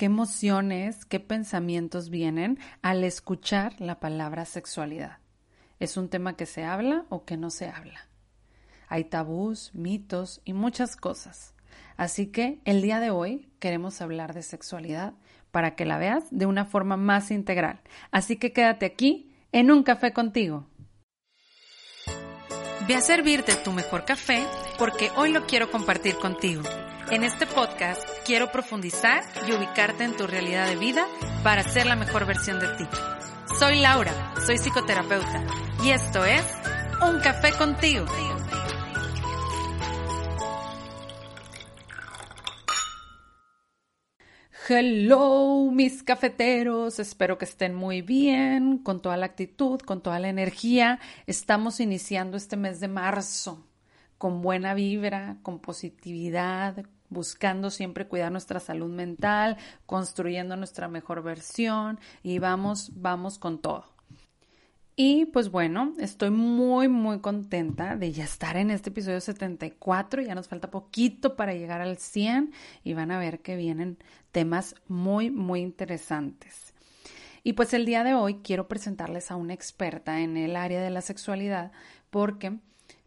[0.00, 5.18] qué emociones, qué pensamientos vienen al escuchar la palabra sexualidad.
[5.78, 8.08] ¿Es un tema que se habla o que no se habla?
[8.88, 11.54] Hay tabús, mitos y muchas cosas.
[11.98, 15.12] Así que el día de hoy queremos hablar de sexualidad
[15.50, 17.82] para que la veas de una forma más integral.
[18.10, 20.66] Así que quédate aquí en un café contigo.
[22.88, 24.46] Ve a servirte tu mejor café
[24.78, 26.62] porque hoy lo quiero compartir contigo.
[27.10, 31.04] En este podcast quiero profundizar y ubicarte en tu realidad de vida
[31.42, 32.86] para ser la mejor versión de ti.
[33.58, 34.12] Soy Laura,
[34.46, 35.44] soy psicoterapeuta
[35.82, 36.44] y esto es
[37.02, 38.04] Un Café contigo.
[44.68, 47.00] Hello, mis cafeteros.
[47.00, 51.00] Espero que estén muy bien, con toda la actitud, con toda la energía.
[51.26, 53.66] Estamos iniciando este mes de marzo
[54.18, 59.56] con buena vibra, con positividad, buscando siempre cuidar nuestra salud mental,
[59.86, 63.84] construyendo nuestra mejor versión y vamos, vamos con todo.
[64.96, 70.20] Y pues bueno, estoy muy, muy contenta de ya estar en este episodio 74.
[70.20, 72.52] Ya nos falta poquito para llegar al 100
[72.84, 73.96] y van a ver que vienen
[74.30, 76.74] temas muy, muy interesantes.
[77.42, 80.90] Y pues el día de hoy quiero presentarles a una experta en el área de
[80.90, 81.72] la sexualidad
[82.10, 82.58] porque,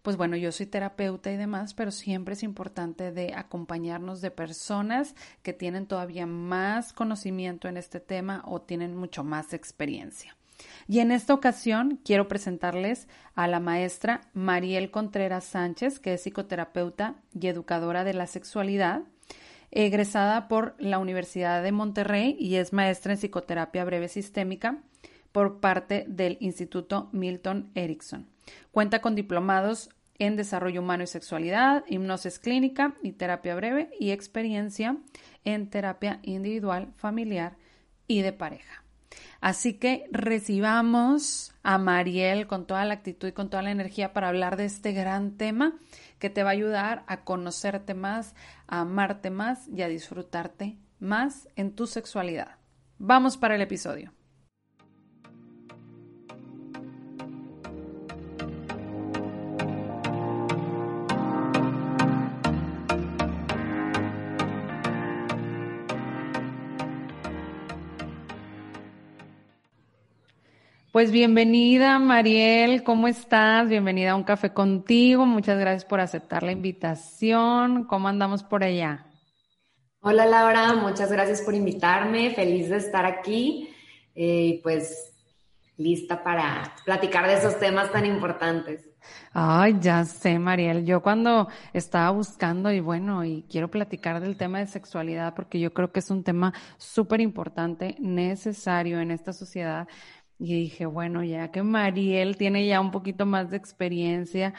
[0.03, 5.15] pues bueno, yo soy terapeuta y demás, pero siempre es importante de acompañarnos de personas
[5.41, 10.35] que tienen todavía más conocimiento en este tema o tienen mucho más experiencia.
[10.87, 17.15] Y en esta ocasión quiero presentarles a la maestra Mariel Contreras Sánchez, que es psicoterapeuta
[17.33, 19.03] y educadora de la sexualidad,
[19.71, 24.83] egresada por la Universidad de Monterrey y es maestra en psicoterapia breve sistémica
[25.31, 28.32] por parte del Instituto Milton Erickson.
[28.72, 34.97] Cuenta con diplomados en desarrollo humano y sexualidad, hipnosis clínica y terapia breve y experiencia
[35.44, 37.58] en terapia individual, familiar
[38.08, 38.83] y de pareja.
[39.41, 44.29] Así que recibamos a Mariel con toda la actitud y con toda la energía para
[44.29, 45.73] hablar de este gran tema
[46.19, 48.35] que te va a ayudar a conocerte más,
[48.67, 52.56] a amarte más y a disfrutarte más en tu sexualidad.
[52.97, 54.13] Vamos para el episodio.
[70.93, 73.67] Pues bienvenida, Mariel, ¿cómo estás?
[73.67, 75.25] Bienvenida a un café contigo.
[75.25, 77.85] Muchas gracias por aceptar la invitación.
[77.85, 79.07] ¿Cómo andamos por allá?
[80.01, 82.29] Hola, Laura, muchas gracias por invitarme.
[82.35, 83.73] Feliz de estar aquí.
[84.13, 85.15] Eh, pues
[85.77, 88.87] lista para platicar de esos temas tan importantes.
[89.33, 90.85] Ay, ya sé, Mariel.
[90.85, 95.73] Yo cuando estaba buscando y bueno, y quiero platicar del tema de sexualidad porque yo
[95.73, 99.87] creo que es un tema súper importante, necesario en esta sociedad
[100.43, 104.53] y dije, bueno, ya que Mariel tiene ya un poquito más de experiencia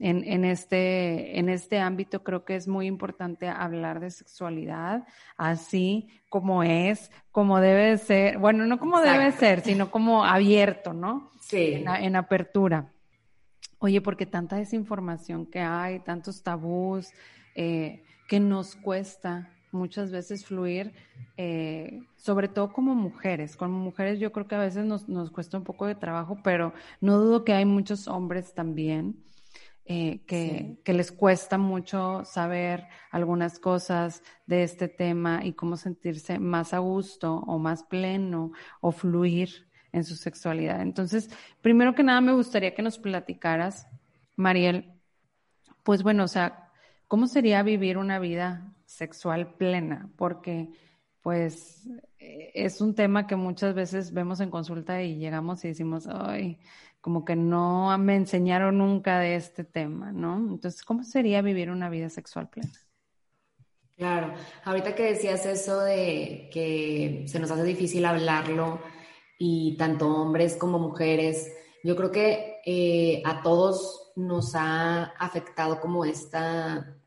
[0.00, 5.06] en, en, este, en este ámbito, creo que es muy importante hablar de sexualidad
[5.36, 11.30] así como es, como debe ser, bueno, no como debe ser, sino como abierto, ¿no?
[11.40, 11.84] Sí.
[11.86, 12.92] En, apertura.
[13.78, 17.12] Oye, porque tanta desinformación que hay, tantos tabús,
[17.54, 20.92] eh, que nos cuesta muchas veces fluir,
[21.36, 23.56] eh, sobre todo como mujeres.
[23.56, 26.72] Como mujeres yo creo que a veces nos, nos, cuesta un poco de trabajo, pero
[27.00, 29.16] no dudo que hay muchos hombres también
[29.84, 36.38] eh, que, que, les cuesta mucho saber algunas cosas de este tema y cómo sentirse
[36.38, 38.52] más a gusto o más pleno
[38.82, 40.82] o fluir en su sexualidad.
[40.82, 41.30] Entonces,
[41.62, 43.88] primero que nada me gustaría que nos platicaras,
[44.36, 44.92] Mariel,
[45.82, 46.70] pues bueno, o sea,
[47.06, 50.70] ¿cómo sería vivir una vida sexual plena, porque
[51.20, 51.86] pues
[52.18, 56.58] eh, es un tema que muchas veces vemos en consulta y llegamos y decimos, ay,
[57.02, 60.36] como que no me enseñaron nunca de este tema, ¿no?
[60.38, 62.72] Entonces, ¿cómo sería vivir una vida sexual plena?
[63.94, 64.32] Claro,
[64.64, 68.80] ahorita que decías eso de que se nos hace difícil hablarlo
[69.38, 71.52] y tanto hombres como mujeres,
[71.84, 76.97] yo creo que eh, a todos nos ha afectado como esta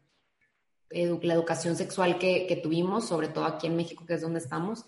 [0.93, 4.85] la educación sexual que, tuvimos, sobre todo aquí en México, que es donde estamos,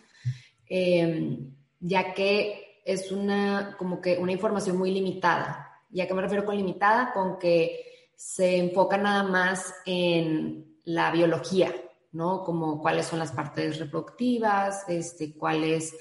[0.68, 5.82] em, ya que es una, como que una información muy limitada.
[5.90, 7.14] ¿Ya que me refiero con limitada?
[7.14, 11.74] Con que se enfoca nada más en la biología,
[12.12, 12.44] ¿no?
[12.44, 15.96] Como cuáles son las partes reproductivas, este, cuáles,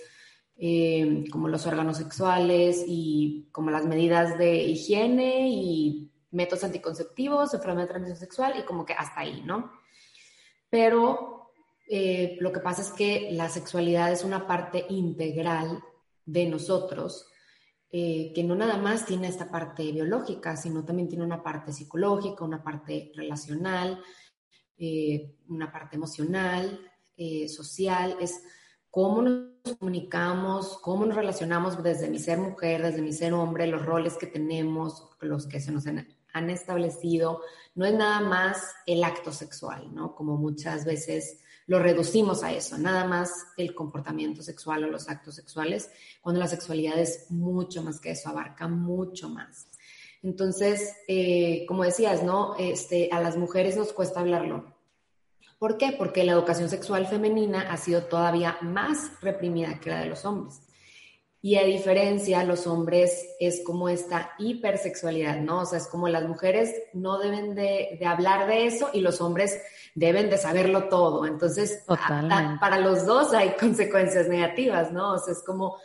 [0.57, 7.83] em, como los órganos sexuales y como las medidas de higiene y métodos anticonceptivos, enfermedad
[7.83, 9.71] de transmisión sexual y como que hasta ahí, ¿no?
[10.73, 11.53] Pero
[11.87, 15.85] eh, lo que pasa es que la sexualidad es una parte integral
[16.25, 17.27] de nosotros,
[17.91, 22.43] eh, que no nada más tiene esta parte biológica, sino también tiene una parte psicológica,
[22.47, 24.03] una parte relacional,
[24.79, 26.81] eh, una parte emocional,
[27.47, 28.43] social, es
[28.91, 33.85] cómo nos comunicamos, cómo nos relacionamos desde mi ser mujer, desde mi ser hombre, los
[33.85, 35.87] roles que tenemos, los que se nos
[36.33, 37.41] han establecido,
[37.75, 40.15] no es nada más el acto sexual, ¿no?
[40.15, 45.37] Como muchas veces lo reducimos a eso, nada más el comportamiento sexual o los actos
[45.37, 45.91] sexuales,
[46.21, 49.69] cuando la sexualidad es mucho más que eso, abarca mucho más.
[50.23, 52.57] Entonces, eh, como decías, ¿no?
[52.59, 54.73] Este, a las mujeres nos cuesta hablarlo.
[55.59, 55.95] ¿Por qué?
[55.97, 60.61] Porque la educación sexual femenina ha sido todavía más reprimida que la de los hombres.
[61.45, 65.63] Y a diferencia, los hombres es como esta hipersexualidad, ¿no?
[65.63, 69.61] O sea, es como las mujeres no deben de, hablar de eso y los hombres
[69.97, 71.27] deben de saberlo todo.
[71.27, 75.15] Entonces, para los dos hay consecuencias negativas, ¿no?
[75.15, 75.79] O sea, es como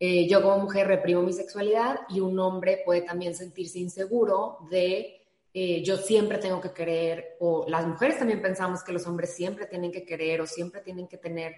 [0.00, 5.22] eh, yo como mujer reprimo mi sexualidad y un hombre puede también sentirse inseguro de
[5.54, 9.66] eh, yo siempre tengo que querer, o las mujeres también pensamos que los hombres siempre
[9.66, 11.54] tienen que querer o siempre tienen que tener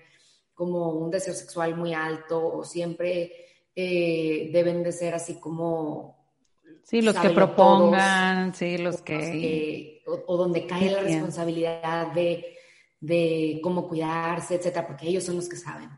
[0.55, 3.33] como un deseo sexual muy alto o siempre
[3.75, 6.25] eh, deben de ser así como...
[6.83, 10.03] Sí, los que propongan, sí, los que...
[10.07, 12.57] o, donde cae la responsabilidad de,
[13.01, 15.91] de cómo cuidarse, etcétera, porque ellos son los que saben.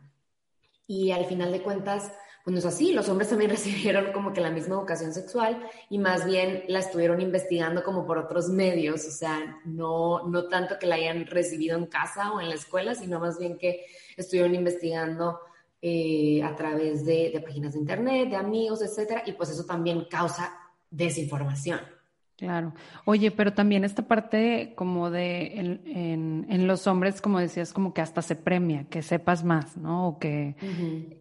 [0.87, 2.11] Y al final de cuentas,
[2.47, 6.25] pues es así, los hombres también recibieron como que la misma educación sexual y más
[6.25, 10.95] bien la estuvieron investigando como por otros medios, o sea, no, no tanto que la
[10.95, 13.85] hayan recibido en casa o en la escuela, sino más bien que
[14.15, 15.41] estuvieron investigando
[15.81, 20.05] eh, a través de, de páginas de internet, de amigos, etcétera, y pues eso también
[20.09, 20.57] causa
[20.89, 21.96] desinformación.
[22.37, 22.73] Claro.
[23.05, 28.01] Oye, pero también esta parte como de en, en, los hombres, como decías, como que
[28.01, 30.07] hasta se premia, que sepas más, ¿no?
[30.07, 30.55] O que,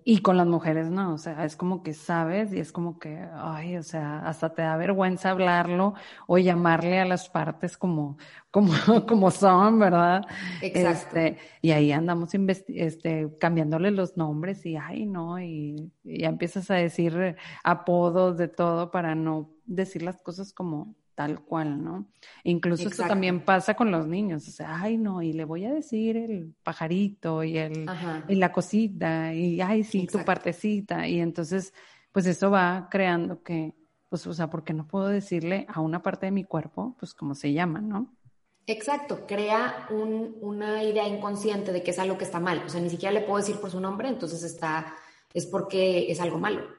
[0.05, 3.19] y con las mujeres, no, o sea, es como que sabes y es como que,
[3.33, 5.95] ay, o sea, hasta te da vergüenza hablarlo
[6.27, 8.19] o llamarle a las partes como,
[8.51, 8.73] como,
[9.09, 10.23] como son, ¿verdad?
[10.61, 11.17] Exacto.
[11.19, 12.29] Este, y ahí andamos
[12.69, 18.49] este, cambiándole los nombres y, ay, no, y, y ya empiezas a decir apodos de
[18.49, 22.07] todo para no decir las cosas como tal cual, ¿no?
[22.45, 25.73] Incluso esto también pasa con los niños, o sea, ay no, y le voy a
[25.73, 27.87] decir el pajarito y, el,
[28.29, 31.73] y la cosita, y ay sí, tu partecita, y entonces,
[32.13, 33.75] pues eso va creando que,
[34.11, 37.35] pues, o sea, porque no puedo decirle a una parte de mi cuerpo, pues como
[37.35, 38.15] se llama, ¿no?
[38.67, 42.91] Exacto, crea una idea inconsciente de que es algo que está mal, o sea, ni
[42.91, 44.95] siquiera le puedo decir por su nombre, entonces está,
[45.33, 46.76] es porque es algo malo.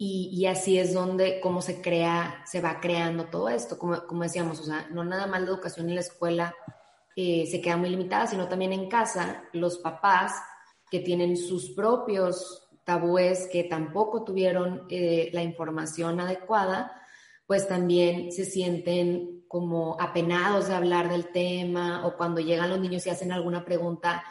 [0.00, 4.60] Y, así es donde, cómo se crea, se va creando todo esto, como, como decíamos,
[4.60, 6.54] o sea, no nada más la educación en la escuela
[7.16, 10.34] eh, se queda muy limitada, sino también en casa, los papás
[10.88, 17.02] que tienen sus propios tabúes, que tampoco tuvieron eh, la información adecuada,
[17.44, 23.06] pues también se sienten como apenados de hablar del tema o cuando llegan los niños
[23.06, 24.22] y hacen alguna pregunta,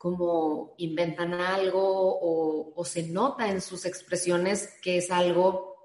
[0.00, 2.18] como inventan algo
[2.74, 5.76] o, se nota en sus expresiones que es algo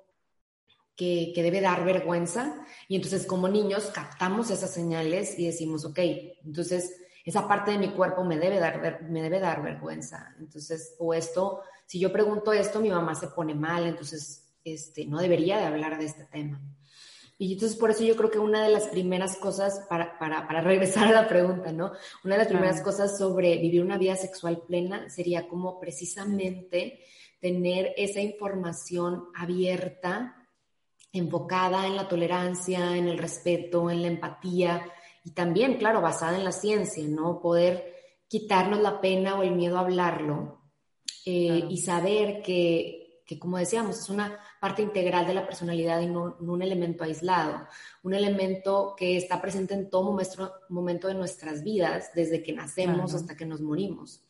[0.96, 2.66] que, debe dar vergüenza.
[2.88, 6.00] Y entonces como niños captamos esas señales y decimos, ok,
[6.46, 6.96] entonces
[7.26, 10.34] esa parte de mi cuerpo me debe dar, me debe dar vergüenza.
[10.40, 15.20] Entonces, o esto, si yo pregunto esto, mi mamá se pone mal, entonces este, no
[15.20, 16.62] debería de hablar de este tema.
[17.38, 20.62] Y entonces por eso yo creo que una de las primeras cosas, para, para, para
[20.62, 21.92] regresar a la pregunta, ¿no?
[22.24, 27.02] Una de las primeras cosas sobre vivir una vida sexual plena sería como precisamente
[27.42, 30.48] tener esa información abierta,
[31.12, 34.86] enfocada en la tolerancia, en el respeto, en la empatía
[35.24, 37.42] y también, claro, basada en la ciencia, ¿no?
[37.42, 37.96] Poder
[38.28, 40.62] quitarnos la pena o el miedo a hablarlo
[41.26, 46.08] eh, y saber que, que, como decíamos, es una parte integral de la personalidad y
[46.08, 47.68] no, un elemento aislado,
[48.02, 50.18] un elemento que está presente en todo
[50.70, 54.24] momento de nuestras vidas, desde que nacemos hasta que nos morimos.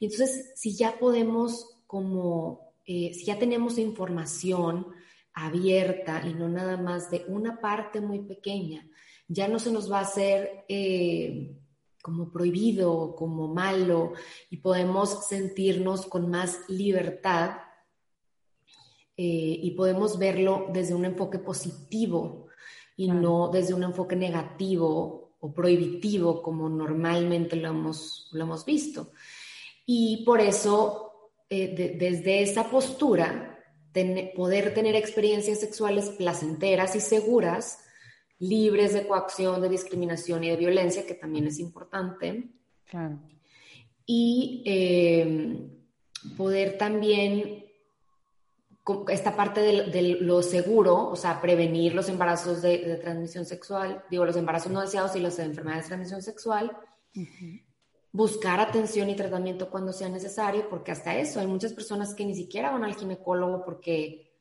[0.00, 4.88] Y entonces, si ya podemos como, eh, si ya tenemos información
[5.32, 8.84] abierta y no nada más de una parte muy pequeña,
[9.28, 11.56] ya no se nos va a hacer eh,
[12.02, 14.14] como prohibido, como malo,
[14.50, 17.67] y podemos sentirnos con más libertad
[19.20, 22.46] eh, y podemos verlo desde un enfoque positivo
[22.96, 29.10] y no desde un enfoque negativo o prohibitivo como normalmente lo hemos, lo hemos visto.
[29.84, 33.58] Y por eso, eh, desde esa postura,
[34.36, 37.80] poder tener experiencias sexuales placenteras y seguras,
[38.38, 42.50] libres de coacción, de discriminación y de violencia, que también es importante.
[44.06, 45.68] y eh,
[46.36, 47.67] poder también
[49.08, 54.36] esta parte de, lo seguro, o sea, prevenir los embarazos de, transmisión sexual, digo, los
[54.36, 56.76] embarazos no deseados y las enfermedades de transmisión sexual,
[58.12, 62.34] buscar atención y tratamiento cuando sea necesario, porque hasta eso, hay muchas personas que ni
[62.34, 64.32] siquiera van al ginecólogo porque,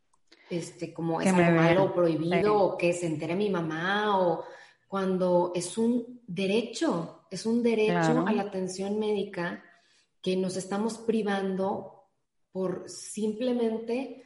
[0.50, 4.44] este, como es algo malo o prohibido, o que se entere mi mamá, o
[4.88, 9.64] cuando es un derecho, es un derecho a la atención médica
[10.22, 12.06] que nos estamos privando
[12.52, 14.24] por simplemente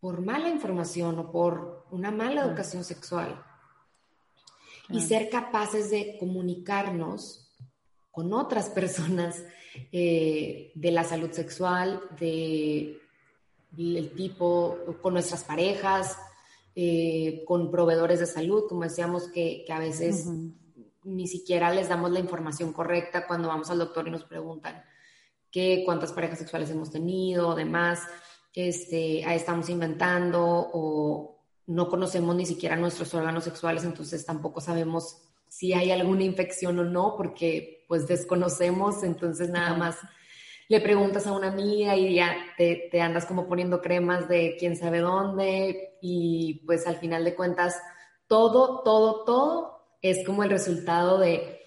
[0.00, 3.44] por mala información o por una mala educación sexual.
[4.88, 7.48] Y ser capaces de comunicarnos
[8.10, 9.44] con otras personas
[9.92, 12.98] eh, de la salud sexual, de
[13.78, 16.18] el tipo, con nuestras parejas,
[16.74, 20.26] eh, con proveedores de salud, como decíamos que, a veces
[21.04, 24.82] ni siquiera les damos la información correcta cuando vamos al doctor y nos preguntan
[25.52, 28.00] qué, cuántas parejas sexuales hemos tenido, demás
[28.54, 35.22] este, ahí estamos inventando o no conocemos ni siquiera nuestros órganos sexuales, entonces tampoco sabemos
[35.48, 39.96] si hay alguna infección o no, porque pues desconocemos, entonces nada más
[40.68, 44.76] le preguntas a una amiga y ya te, te, andas como poniendo cremas de quién
[44.76, 47.76] sabe dónde y pues al final de cuentas
[48.28, 51.60] todo, todo, todo es como el resultado de,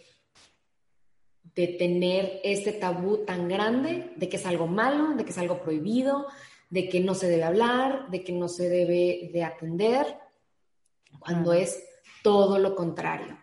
[1.56, 5.62] de tener este tabú tan grande de que es algo malo, de que es algo
[5.62, 6.26] prohibido,
[6.74, 10.08] de que no se debe hablar, de que no se debe de atender,
[11.20, 11.88] cuando es
[12.24, 13.38] todo lo contrario.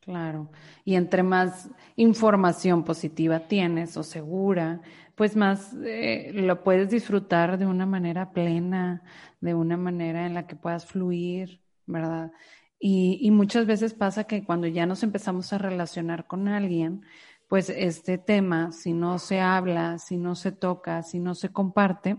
[0.00, 0.50] Claro,
[0.84, 4.80] y entre más información positiva tienes o segura,
[5.14, 9.04] pues más eh, lo puedes disfrutar de una manera plena,
[9.40, 12.32] de una manera en la que puedas fluir, ¿verdad?
[12.80, 17.02] Y, y muchas veces pasa que cuando ya nos empezamos a relacionar con alguien,
[17.46, 22.16] pues este tema, si no se habla, si no se toca, si no se comparte,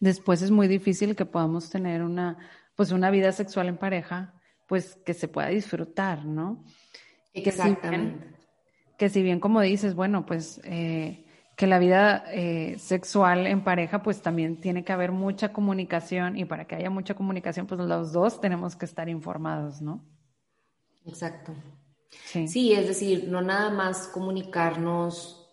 [0.00, 2.38] después es muy difícil que podamos tener una,
[2.74, 4.34] pues una vida sexual en pareja,
[4.66, 6.64] pues que se pueda disfrutar, ¿no?
[7.32, 8.34] Exactamente.
[8.96, 11.24] Que si bien, como dices, bueno, pues eh,
[11.56, 16.44] que la vida eh, sexual en pareja, pues también tiene que haber mucha comunicación y
[16.44, 20.04] para que haya mucha comunicación, pues los dos tenemos que estar informados, ¿no?
[21.04, 21.52] Exacto.
[22.10, 25.50] Sí, es decir, no nada más comunicarnos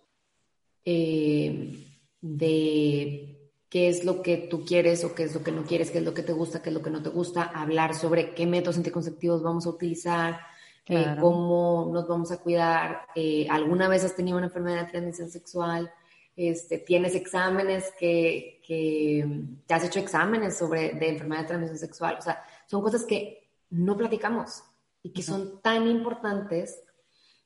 [0.85, 1.73] eh,
[2.21, 3.34] de
[3.69, 6.03] qué es lo que tú quieres o qué es lo que no quieres, qué es
[6.03, 8.77] lo que te gusta, qué es lo que no te gusta, hablar sobre qué métodos
[8.77, 10.39] anticonceptivos vamos a utilizar,
[10.87, 15.29] eh, cómo nos vamos a cuidar, eh, alguna vez has tenido una enfermedad de transmisión
[15.29, 15.91] sexual,
[16.35, 22.17] este, tienes exámenes que, que, te has hecho exámenes sobre de enfermedad de transmisión sexual,
[22.19, 24.63] o sea, son cosas que no platicamos
[25.01, 26.81] y que son tan importantes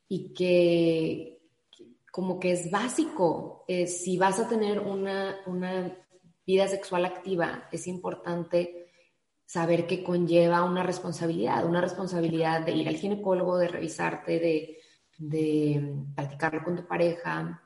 [0.07, 1.39] y que,
[2.11, 3.63] como que es básico.
[3.67, 5.95] Eh, si vas a tener una, una
[6.49, 8.87] vida sexual activa, es importante
[9.45, 14.79] saber que conlleva una responsabilidad, una responsabilidad de ir al ginecólogo, de revisarte, de,
[15.19, 17.61] de practicarlo con tu pareja.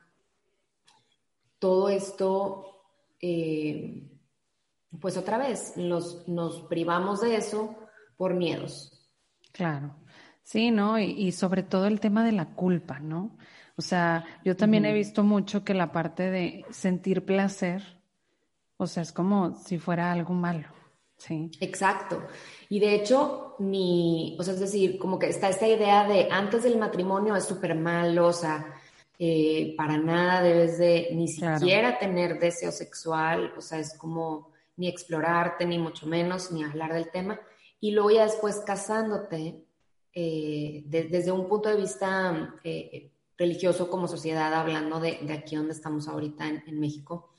[1.59, 2.83] Todo esto,
[3.21, 4.03] eh,
[4.99, 7.77] pues otra vez, nos, nos privamos de eso
[8.17, 9.09] por miedos.
[9.53, 9.95] Claro,
[10.43, 10.99] sí, ¿no?
[10.99, 13.37] Y, y, sobre todo el tema de la culpa, ¿no?
[13.77, 18.02] O sea, yo también he visto mucho que la parte de sentir placer
[18.77, 20.67] o sea, es como si fuera algo malo.
[21.17, 21.51] Sí.
[21.61, 22.21] Exacto.
[22.69, 26.63] Y de hecho, mi, o sea, es decir, como que está esta idea de antes
[26.63, 28.65] del matrimonio es súper malo, o sea,
[29.19, 34.87] eh, para nada debes de ni siquiera tener deseo sexual, o sea, es como ni
[34.87, 37.39] explorarte, ni mucho menos, ni hablar del tema.
[37.79, 39.63] Y luego ya después casándote,
[40.13, 45.73] eh, desde un punto de vista eh, religioso como sociedad, hablando de, de, aquí donde
[45.73, 47.32] estamos ahorita en, en México,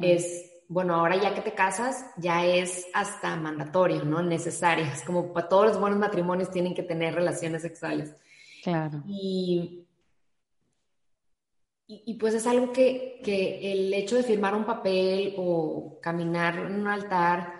[0.00, 4.22] es bueno, ahora ya que te casas, ya es hasta mandatorio, ¿no?
[4.22, 4.84] Necesario.
[4.84, 8.14] Es como para todos los buenos matrimonios tienen que tener relaciones sexuales.
[8.64, 9.02] Claro.
[9.06, 9.86] Y,
[11.86, 16.80] y, pues es algo que, que, el hecho de firmar un papel o caminar en
[16.80, 17.55] un altar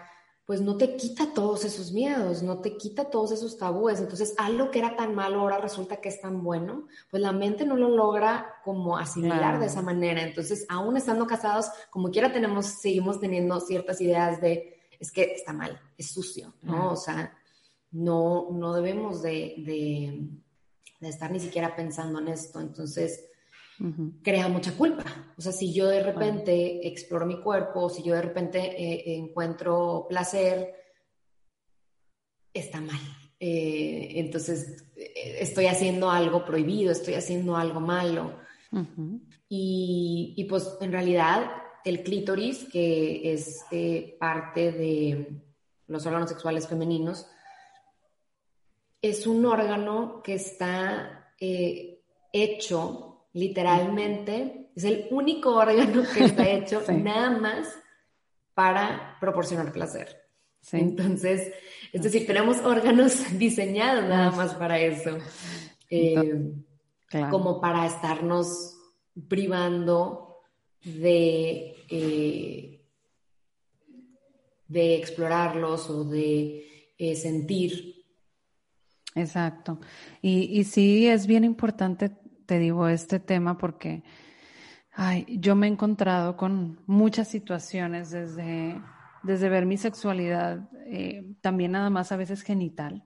[0.46, 3.98] pues no te quita todos esos miedos, no te quita todos esos tabúes.
[3.98, 7.66] Entonces, algo que era tan malo ahora resulta que es tan bueno, pues la mente
[7.66, 10.22] no lo logra como asimilar de esa manera.
[10.22, 15.52] Entonces, aún estando casados, como quiera tenemos, seguimos teniendo ciertas ideas de, es que está
[15.52, 16.92] mal, es sucio, ¿no?
[16.92, 17.36] O sea,
[17.90, 20.28] no, no debemos de, de,
[21.00, 22.60] de estar ni siquiera pensando en esto.
[22.60, 23.24] Entonces,
[24.22, 25.04] crea mucha culpa.
[25.36, 30.06] O sea, si yo de repente exploro mi cuerpo, si yo de repente eh, encuentro
[30.08, 30.74] placer,
[32.52, 33.00] está mal.
[33.38, 38.38] Eh, entonces, eh, estoy haciendo algo prohibido, estoy haciendo algo malo.
[39.48, 41.50] Y, pues en realidad
[41.84, 43.64] el clítoris, que es
[44.18, 45.40] parte de
[45.86, 47.26] los órganos sexuales femeninos,
[49.08, 52.02] es un órgano que está eh,
[52.32, 57.68] hecho literalmente, es el único órgano que está hecho nada más
[58.54, 60.22] para proporcionar placer.
[60.72, 61.52] Entonces,
[61.92, 65.18] es decir, tenemos órganos diseñados nada más para eso,
[65.90, 66.50] eh,
[67.30, 68.74] como para estarnos
[69.28, 70.40] privando
[70.82, 72.80] de, eh,
[74.66, 78.02] de explorarlos o de eh, sentir.
[79.14, 79.78] Exacto.
[80.22, 82.12] Y, y sí es bien importante,
[82.46, 84.02] te digo, este tema porque
[84.96, 88.80] ay, yo me he encontrado con muchas situaciones desde,
[89.22, 93.04] desde ver mi sexualidad, eh, también nada más a veces genital,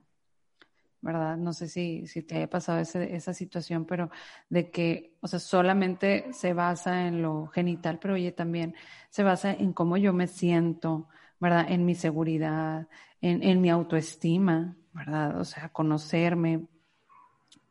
[1.01, 1.35] ¿verdad?
[1.35, 4.09] No sé si, si te haya pasado esa situación, pero
[4.49, 8.73] de que, o sea, solamente se basa en lo genital, pero oye, también
[9.09, 11.65] se basa en cómo yo me siento, ¿verdad?
[11.69, 12.87] En mi seguridad,
[13.19, 15.39] en, en mi autoestima, ¿verdad?
[15.39, 16.67] O sea, conocerme,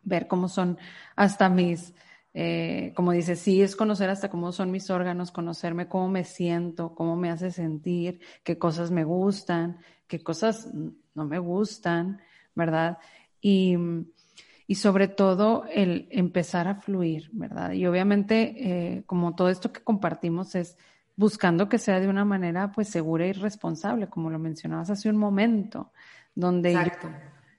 [0.02, 0.78] ver cómo son
[1.16, 1.95] hasta mis,
[2.35, 6.95] eh, como dice, sí es conocer hasta cómo son mis órganos, conocerme cómo me siento,
[6.95, 10.69] cómo me hace sentir, qué cosas me gustan, qué cosas
[11.14, 12.21] no me gustan,
[12.54, 12.99] ¿verdad?
[13.40, 13.76] y,
[14.66, 17.73] y sobre todo el empezar a fluir, ¿verdad?
[17.73, 20.76] Y obviamente, eh, como todo esto que compartimos es
[21.16, 25.16] buscando que sea de una manera pues segura y responsable, como lo mencionabas hace un
[25.16, 25.92] momento,
[26.35, 26.80] donde yo,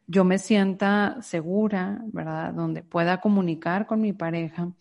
[0.08, 2.54] me sienta segura, ¿verdad?
[2.54, 4.72] Donde pueda comunicar con mi pareja,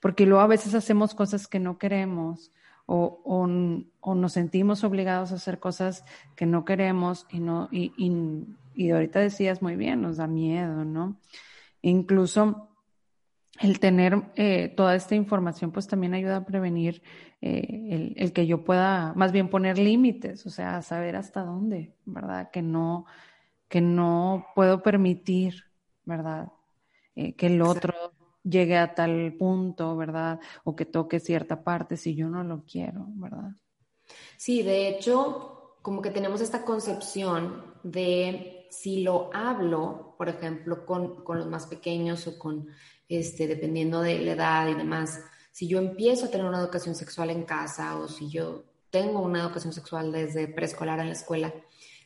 [0.00, 2.52] porque luego a veces hacemos cosas que no queremos
[2.86, 3.20] o,
[4.02, 8.12] o, nos sentimos obligados a hacer cosas que no queremos y no, y, y,
[8.74, 11.20] y ahorita decías muy bien, nos da miedo, ¿no?
[11.82, 12.70] Incluso
[13.60, 17.02] el tener eh, toda esta información, pues también ayuda a prevenir
[17.42, 22.50] eh, el, que yo pueda más bien poner límites, o sea, saber hasta dónde, ¿verdad?
[22.50, 23.04] Que no,
[23.70, 25.64] que no puedo permitir,
[26.04, 26.48] ¿verdad?
[27.14, 27.94] Eh, que el otro
[28.42, 30.40] llegue a tal punto, ¿verdad?
[30.64, 33.52] O que toque cierta parte si yo no lo quiero, ¿verdad?
[34.36, 41.22] Sí, de hecho, como que tenemos esta concepción de si lo hablo, por ejemplo, con,
[41.24, 42.66] los más pequeños o con,
[43.08, 45.20] este, dependiendo de la edad y demás,
[45.52, 49.42] si yo empiezo a tener una educación sexual en casa o si yo tengo una
[49.42, 51.54] educación sexual desde preescolar en la escuela,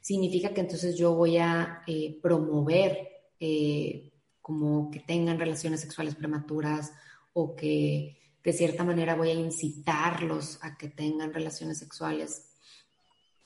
[0.05, 3.09] significa que entonces yo voy a eh, promover
[3.41, 4.13] eh,
[4.43, 6.93] como que tengan relaciones sexuales prematuras
[7.33, 12.51] o que de cierta manera voy a incitarlos a que tengan relaciones sexuales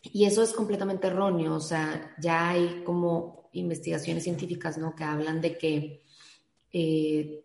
[0.03, 4.97] y eso es completamente erróneo, o sea, ya hay como investigaciones científicas, ¿no?
[4.97, 6.03] Que hablan de que
[6.73, 7.45] eh,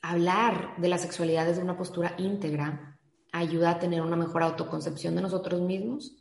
[0.00, 3.00] hablar de la sexualidad desde una postura íntegra
[3.32, 6.16] ayuda a tener una mejor autoconcepción de nosotros mismos,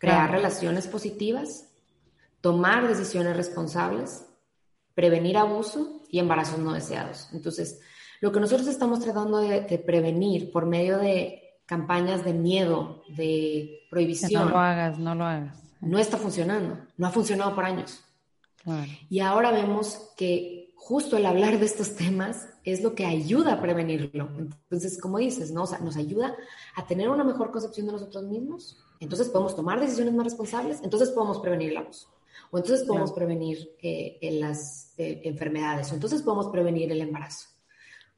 [0.00, 1.68] crear relaciones positivas,
[2.40, 4.26] tomar decisiones responsables,
[4.94, 7.28] prevenir abuso y embarazos no deseados.
[7.32, 7.80] Entonces,
[8.20, 14.42] lo que nosotros estamos tratando de prevenir por medio de campañas de miedo, de prohibición.
[14.42, 15.56] no lo hagas, no lo hagas.
[15.80, 18.02] No está funcionando, no ha funcionado por años.
[19.08, 23.60] Y ahora vemos que justo el hablar de estos temas es lo que ayuda a
[23.60, 24.28] prevenirlo.
[24.36, 25.64] Entonces, como dices, ¿no?
[25.80, 26.34] nos ayuda
[26.74, 28.82] a tener una mejor concepción de nosotros mismos.
[29.00, 32.08] Entonces podemos tomar decisiones más responsables, entonces podemos prevenir el abuso.
[32.50, 37.48] O entonces podemos prevenir eh, las eh, enfermedades, o entonces podemos prevenir el embarazo.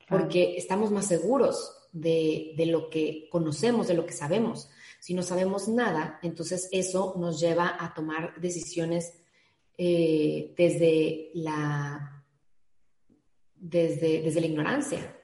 [0.08, 4.68] Porque estamos más seguros de, lo que conocemos, de lo que sabemos.
[4.98, 9.14] Si no sabemos nada, entonces eso nos lleva a tomar decisiones
[9.78, 12.24] eh, desde, la,
[13.56, 15.16] desde, desde la ignorancia,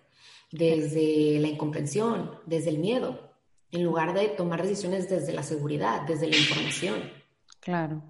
[0.52, 3.27] desde la incomprensión, desde el miedo,
[3.70, 7.12] en lugar de tomar decisiones desde la seguridad, desde la información.
[7.60, 8.04] Claro,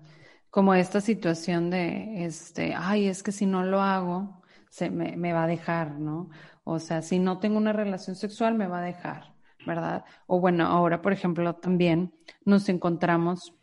[0.50, 5.32] como esta situación de, este, ay, es que si no lo hago, se me, me
[5.32, 6.30] va a dejar, ¿no?
[6.64, 9.34] O sea, si no tengo una relación sexual, me va a dejar,
[9.66, 10.04] ¿verdad?
[10.26, 13.57] O bueno, ahora, por ejemplo, también nos encontramos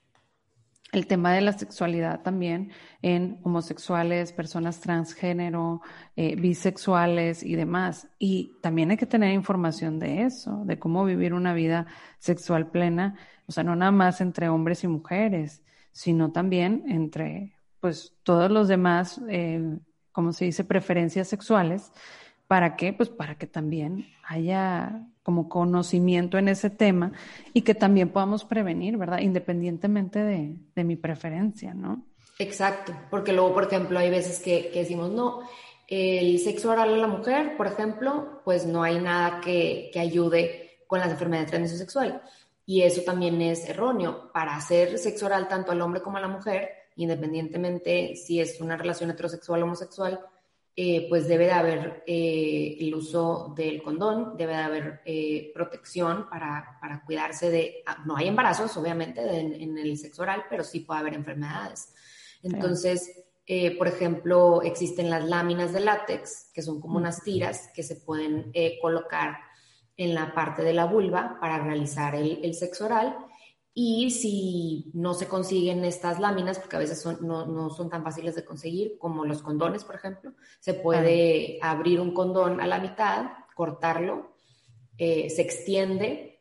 [0.92, 2.72] el tema de la sexualidad también
[3.02, 5.82] en homosexuales, personas transgénero,
[6.16, 8.08] eh, bisexuales y demás.
[8.18, 11.88] Y también hay que tener información de eso, de cómo vivir una vida
[12.20, 13.16] sexual plena,
[13.48, 18.68] o sea, no nada más entre hombres y mujeres, sino también entre, pues, todos los
[18.68, 19.78] demás, eh,
[20.12, 21.92] como se dice, preferencias sexuales
[22.48, 22.94] ¿Para qué?
[22.94, 27.12] Pues para que también haya como conocimiento en ese tema
[27.54, 29.20] y que también podamos prevenir, ¿verdad?
[29.20, 32.06] Independientemente de, mi preferencia, ¿no?
[32.38, 35.40] Exacto, porque luego, por ejemplo, hay veces que, decimos, no,
[35.88, 40.82] El sexo oral a la mujer, por ejemplo, pues no hay nada que, que ayude
[40.86, 42.22] con las enfermedades de transmisión sexual.
[42.68, 44.32] Y eso también es erróneo.
[44.32, 48.78] Para hacer sexo oral tanto al hombre como a la mujer, independientemente si es una
[48.78, 50.20] relación heterosexual o homosexual,
[50.78, 56.28] eh, pues debe de haber eh, el uso del condón, debe de haber eh, protección
[56.30, 60.82] para, para, cuidarse de, ah, no hay embarazos obviamente en, el sexo oral, pero sí
[60.82, 61.94] puede haber enfermedades.
[62.44, 63.24] Entonces,
[63.78, 68.52] por ejemplo, existen las láminas de látex, que son como unas tiras que se pueden
[68.82, 69.38] colocar
[69.96, 73.18] en la parte de la vulva para realizar el, el sexo oral
[73.78, 78.06] y si no se consiguen estas láminas, porque a veces son, no, no, son tan
[78.06, 82.80] fáciles de conseguir, como los condones, por ejemplo, se puede abrir un condón a la
[82.80, 84.34] mitad, cortarlo,
[84.98, 86.40] eh, se extiende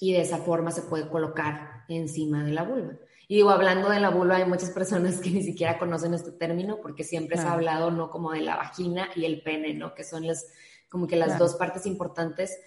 [0.00, 2.94] y de esa forma se puede colocar encima de la vulva.
[3.28, 6.78] Y digo, hablando de la vulva, hay muchas personas que ni siquiera conocen este término
[6.80, 8.08] porque siempre se ha hablado, ¿no?
[8.08, 9.94] Como de la vagina y el pene, ¿no?
[9.94, 10.46] Que son las,
[10.88, 12.58] como que las dos partes importantes.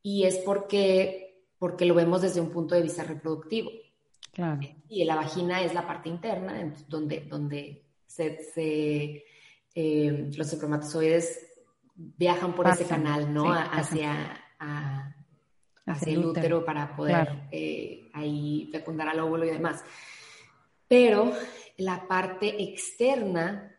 [0.00, 1.25] Y es porque
[1.58, 3.70] porque lo vemos desde un punto de vista reproductivo.
[4.32, 4.60] Claro.
[4.88, 9.24] Y la vagina es la parte interna, donde, donde se,
[9.74, 11.46] eh, los espermatozoides
[11.94, 13.50] viajan por ese canal, ¿no?
[13.52, 19.82] hacia, hacia, el útero, para poder eh, ahí fecundar al óvulo y demás.
[20.88, 21.32] Pero
[21.78, 23.72] la parte externa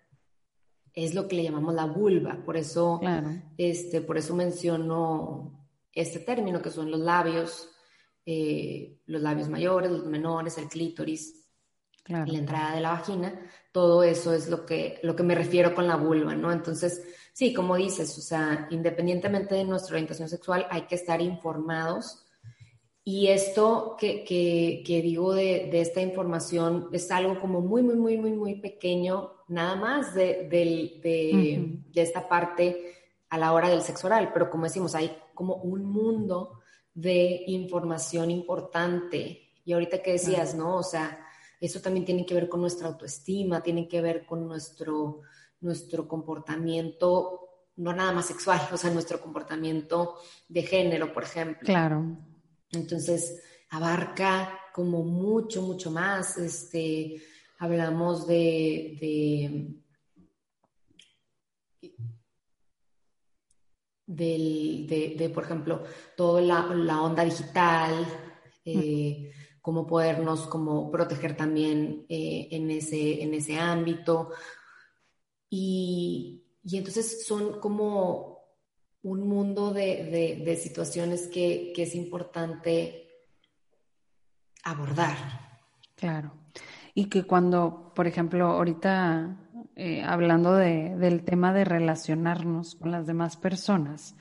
[0.94, 3.00] es lo que le llamamos la vulva, por eso,
[3.58, 5.57] este, por eso menciono
[6.02, 7.70] este término, que son los labios,
[8.26, 11.46] eh, los labios mayores, los menores, el clítoris,
[12.08, 13.40] la entrada de la vagina,
[13.72, 16.52] todo eso es lo que, lo que me refiero con la vulva, ¿no?
[16.52, 22.26] Entonces, sí, como dices, o sea, independientemente de nuestra orientación sexual, hay que estar informados.
[23.04, 28.18] Y esto que, que, digo de, de, esta información es algo como muy, muy, muy,
[28.18, 32.94] muy, muy pequeño, nada más de, de, de esta parte
[33.30, 36.62] a la hora del sexo oral, pero como decimos, hay como un mundo
[36.94, 39.52] de información importante.
[39.64, 40.78] Y ahorita que decías, ¿no?
[40.78, 41.24] O sea,
[41.62, 45.22] eso también tiene que ver con nuestra autoestima, tiene que ver con nuestro,
[45.62, 50.16] nuestro comportamiento, no nada más sexual, o sea, nuestro comportamiento
[50.50, 51.66] de género, por ejemplo.
[51.66, 52.18] Claro.
[52.72, 56.38] Entonces, abarca como mucho, mucho más.
[56.38, 57.22] Este,
[57.60, 59.78] hablamos de
[64.08, 65.84] del, de, por ejemplo,
[66.16, 67.94] toda la, onda digital,
[68.64, 74.32] eh, cómo podernos como proteger también eh, en, ese, en ese ámbito.
[75.50, 78.40] Y, entonces son como
[79.04, 83.10] un mundo de, situaciones que, que, es importante
[84.64, 85.18] abordar.
[85.96, 86.34] Claro.
[86.94, 89.47] Y que cuando, por ejemplo, ahorita
[89.80, 94.16] eh, hablando de, del tema de relacionarnos con las demás personas.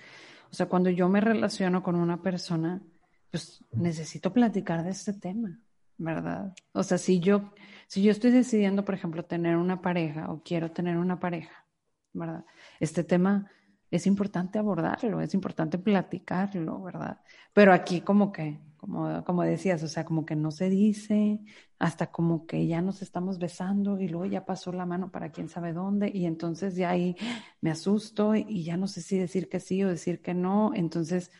[0.50, 2.82] O sea, cuando yo me relaciono con una persona,
[3.30, 5.58] pues necesito platicar de este tema,
[5.96, 6.52] ¿verdad?
[6.72, 7.54] O sea, si yo,
[7.86, 11.64] si yo estoy decidiendo, por ejemplo, tener una pareja o quiero tener una pareja,
[12.12, 12.44] ¿verdad?
[12.78, 13.50] Este tema
[13.90, 17.22] es importante abordarlo, es importante platicarlo, ¿verdad?
[17.54, 21.40] Pero aquí como que como, como decías, o sea, como que no se dice,
[21.78, 25.48] hasta como que ya nos estamos besando y luego ya pasó la mano para quién
[25.48, 27.16] sabe dónde y entonces ya ahí
[27.60, 31.32] me asusto y ya no sé si decir que sí o decir que no, entonces,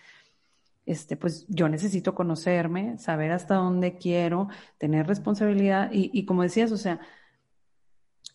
[0.87, 6.73] este, pues yo necesito conocerme, saber hasta dónde quiero, tener responsabilidad y, y como decías,
[6.73, 7.01] o sea,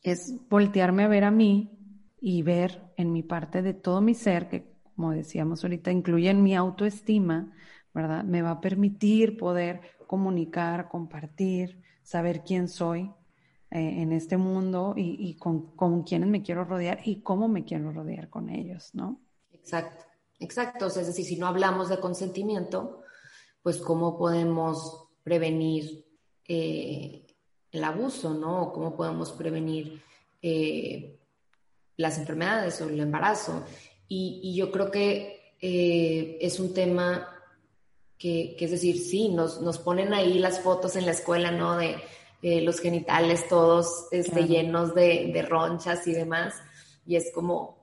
[0.04, 1.78] es voltearme a ver a mí
[2.21, 6.43] y ver en mi parte de todo mi ser, que como decíamos ahorita, incluye en
[6.43, 7.52] mi autoestima,
[7.94, 8.24] ¿verdad?
[8.24, 13.12] Me va a permitir poder comunicar, compartir, saber quién soy
[13.72, 17.92] eh, en este mundo y, con, con quiénes me quiero rodear y cómo me quiero
[17.92, 19.22] rodear con ellos, ¿no?
[19.52, 20.06] Exacto,
[20.40, 20.88] exacto.
[20.88, 23.04] es decir, si no hablamos de consentimiento,
[23.62, 26.06] pues cómo podemos prevenir
[26.48, 27.28] eh,
[27.72, 28.74] el abuso, ¿no?
[28.74, 30.02] cómo podemos prevenir
[30.42, 31.18] eh,
[31.96, 33.64] las enfermedades o el embarazo.
[34.08, 37.41] Y, yo creo que es un tema
[38.22, 41.78] que, es decir, sí, nos, nos, ponen ahí las fotos en la escuela, ¿no?
[41.78, 41.98] De
[42.62, 46.54] los genitales todos este, llenos de, de, ronchas y demás,
[47.06, 47.82] y es como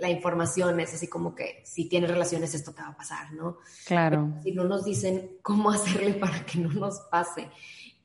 [0.00, 3.58] la información es así como que si tienes relaciones esto te va a pasar, ¿no?
[3.86, 4.34] Claro.
[4.42, 7.48] si no nos dicen cómo hacerle para que no nos pase.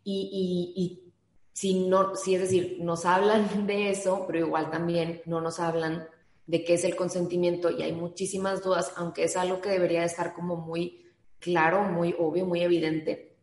[0.03, 1.13] Y, y, y
[1.53, 6.07] si no, si es decir, nos hablan de eso, pero igual también no nos hablan
[6.47, 10.33] de qué es el consentimiento y hay muchísimas dudas, aunque es algo que debería estar
[10.33, 11.04] como muy
[11.45, 13.37] claro, muy obvio, muy evidente,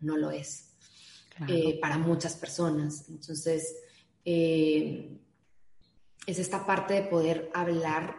[0.00, 0.70] no lo es
[1.48, 3.08] eh, para muchas personas.
[3.08, 3.76] Entonces,
[4.24, 5.18] eh,
[6.26, 8.14] es esta parte de poder hablar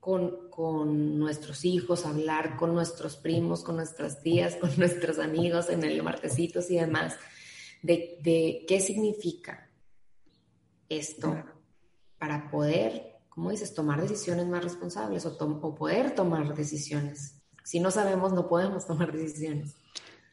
[0.00, 5.84] con, con, nuestros hijos, hablar con nuestros primos, con nuestras tías, con nuestros amigos en
[5.84, 7.16] el martesitos y demás,
[7.82, 9.68] de, de qué significa
[10.88, 11.44] esto
[12.18, 17.41] para poder, como dices, tomar decisiones más responsables o, o poder tomar decisiones.
[17.64, 19.76] Si no sabemos, no podemos tomar decisiones.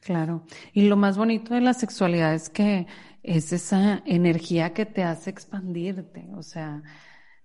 [0.01, 0.43] Claro.
[0.73, 2.87] Y lo más bonito de la sexualidad es que
[3.23, 6.29] es esa energía que te hace expandirte.
[6.35, 6.83] O sea,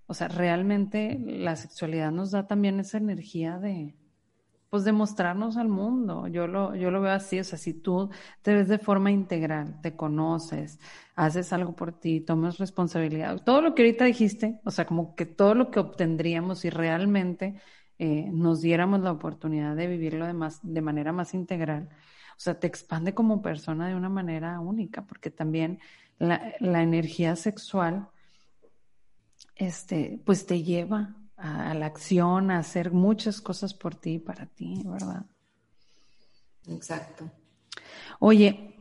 [0.07, 3.97] o sea, realmente la sexualidad nos da también esa energía de,
[4.71, 6.29] pues, de mostrarnos al mundo.
[6.29, 7.41] Yo lo, yo lo veo así.
[7.41, 8.11] O sea, si tú
[8.43, 10.79] te ves de forma integral, te conoces,
[11.17, 13.43] haces algo por ti, tomas responsabilidad.
[13.45, 17.57] Todo lo que ahorita dijiste, o sea, como que todo lo que obtendríamos si realmente
[17.99, 21.89] eh, nos diéramos la oportunidad de vivirlo de, más, de manera más integral
[22.37, 25.79] o sea, te expande como persona de una manera única, porque también
[26.19, 28.09] la, energía sexual,
[29.55, 34.47] este, pues te lleva a, la acción, a hacer muchas cosas por ti y para
[34.47, 35.27] ti, ¿verdad?
[36.67, 37.31] Exacto.
[38.19, 38.77] Oye,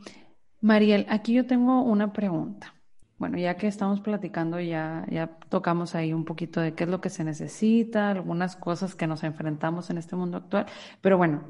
[0.62, 2.74] Mariel, aquí yo tengo una pregunta.
[3.18, 7.00] Bueno, ya que estamos platicando, ya, ya tocamos ahí un poquito de qué es lo
[7.00, 10.66] que se necesita, algunas cosas que nos enfrentamos en este mundo actual,
[11.02, 11.44] pero bueno,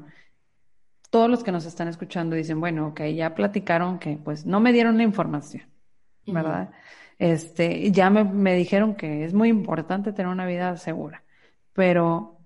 [1.10, 4.72] todos los que nos están escuchando dicen, bueno, ok, ya platicaron que pues no me
[4.72, 5.64] dieron la información,
[6.26, 6.70] ¿verdad?
[7.18, 11.24] Este, ya me, me dijeron que es muy importante tener una vida segura,
[11.72, 12.38] pero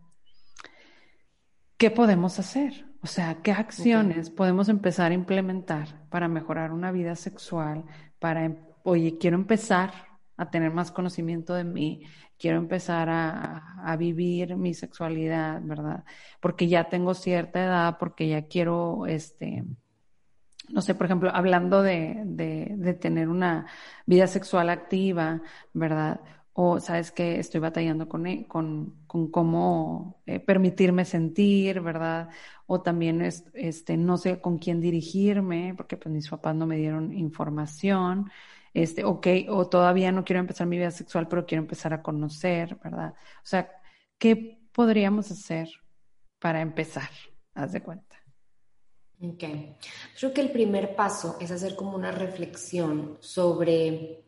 [1.77, 2.89] ¿qué podemos hacer?
[3.01, 7.85] O sea, ¿qué acciones podemos empezar a implementar para mejorar una vida sexual?
[8.19, 9.93] Para, em, oye, quiero empezar
[10.37, 12.03] a tener más conocimiento de mí,
[12.39, 16.05] quiero empezar a, vivir mi sexualidad, ¿verdad?
[16.41, 19.65] Porque ya tengo cierta edad, porque ya quiero, este,
[20.69, 23.67] no sé, por ejemplo, hablando de, de, tener una
[24.07, 26.21] vida sexual activa, ¿verdad?
[26.61, 32.31] O sabes que estoy batallando con, e, con, con cómo eh, permitirme sentir, ¿verdad?
[32.67, 37.13] O también este, no sé con quién dirigirme, porque pues mis papás no me dieron
[37.13, 38.29] información
[38.75, 42.77] este, ok, o todavía no quiero empezar mi vida sexual, pero quiero empezar a conocer,
[42.83, 43.15] ¿verdad?
[43.39, 43.71] O sea,
[44.19, 45.69] ¿qué podríamos hacer
[46.39, 47.09] para empezar?
[47.55, 48.17] Haz de cuenta.
[49.21, 49.45] Ok.
[50.19, 54.28] Creo que el primer paso es hacer como una reflexión sobre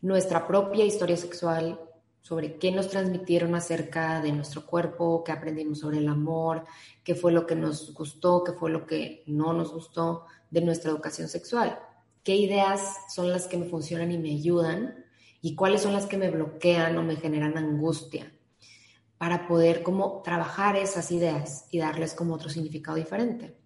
[0.00, 1.80] nuestra propia historia sexual,
[2.20, 6.64] sobre qué nos transmitieron acerca de nuestro cuerpo, qué aprendimos sobre el amor,
[7.02, 10.90] qué fue lo que nos gustó, qué fue lo que no nos gustó de nuestra
[10.90, 11.78] educación sexual.
[12.22, 15.06] Qué ideas son las que me funcionan y me ayudan
[15.40, 18.30] y cuáles son las que me bloquean o me generan angustia
[19.16, 23.56] para poder como trabajar esas ideas y darles como otro significado diferente.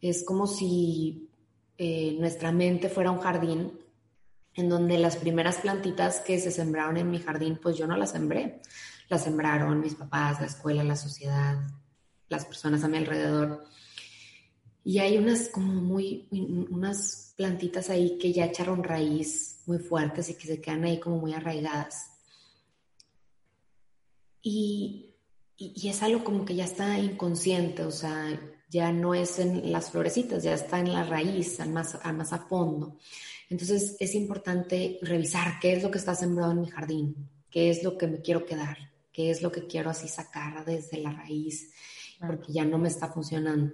[0.00, 1.30] Es como si
[1.78, 3.80] eh, nuestra mente fuera un jardín
[4.56, 8.12] en donde las primeras plantitas que se sembraron en mi jardín, pues yo no las
[8.12, 8.62] sembré,
[9.08, 11.58] las sembraron mis papás, la escuela, la sociedad,
[12.28, 13.64] las personas a mi alrededor.
[14.82, 16.26] Y hay unas como muy,
[16.70, 21.18] unas plantitas ahí que ya echaron raíz muy fuertes y que se quedan ahí como
[21.18, 22.12] muy arraigadas.
[24.40, 25.16] Y,
[25.56, 28.40] y, es algo como que ya está inconsciente, o sea,
[28.70, 32.38] ya no es en las florecitas, ya está en la raíz, al más, más a
[32.38, 32.96] fondo.
[33.48, 37.82] Entonces es importante revisar qué es lo que está sembrado en mi jardín, qué es
[37.82, 38.76] lo que me quiero quedar,
[39.12, 41.72] qué es lo que quiero así sacar desde la raíz,
[42.20, 43.72] porque ya no me está funcionando.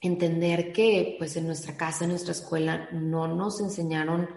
[0.00, 4.28] Entender que pues en nuestra casa, en nuestra escuela, no nos enseñaron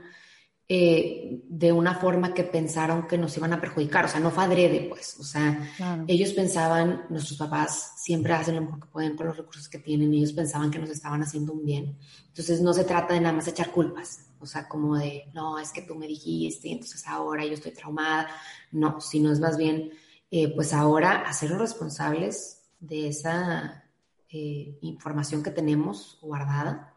[0.73, 4.45] eh, de una forma que pensaron que nos iban a perjudicar, o sea, no fue
[4.45, 5.69] adrede, pues, o sea,
[6.07, 10.13] ellos pensaban, nuestros papás siempre hacen lo mejor que pueden con los recursos que tienen,
[10.13, 11.97] ellos pensaban que nos estaban haciendo un bien.
[12.29, 15.71] Entonces no se trata de nada más echar culpas, o sea, como de, no, es
[15.71, 18.27] que tú me dijiste, entonces ahora yo estoy traumada,
[18.71, 19.91] no, sino es más bien,
[20.31, 23.83] eh, pues ahora hacerlos responsables de esa
[24.29, 26.93] eh, información que tenemos guardada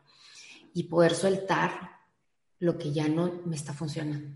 [0.73, 1.91] y poder soltar
[2.59, 4.35] lo que ya no me está funcionando.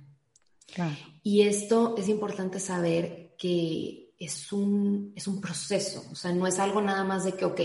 [1.23, 6.59] Y esto es importante saber que es un, es un proceso, o sea, no es
[6.59, 7.61] algo nada más de que, ok,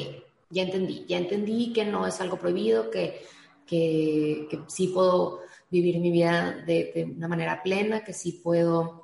[0.50, 3.26] ya entendí, ya entendí que no es algo prohibido, que,
[3.66, 9.04] que, que sí puedo vivir mi vida de, de, una manera plena, que sí puedo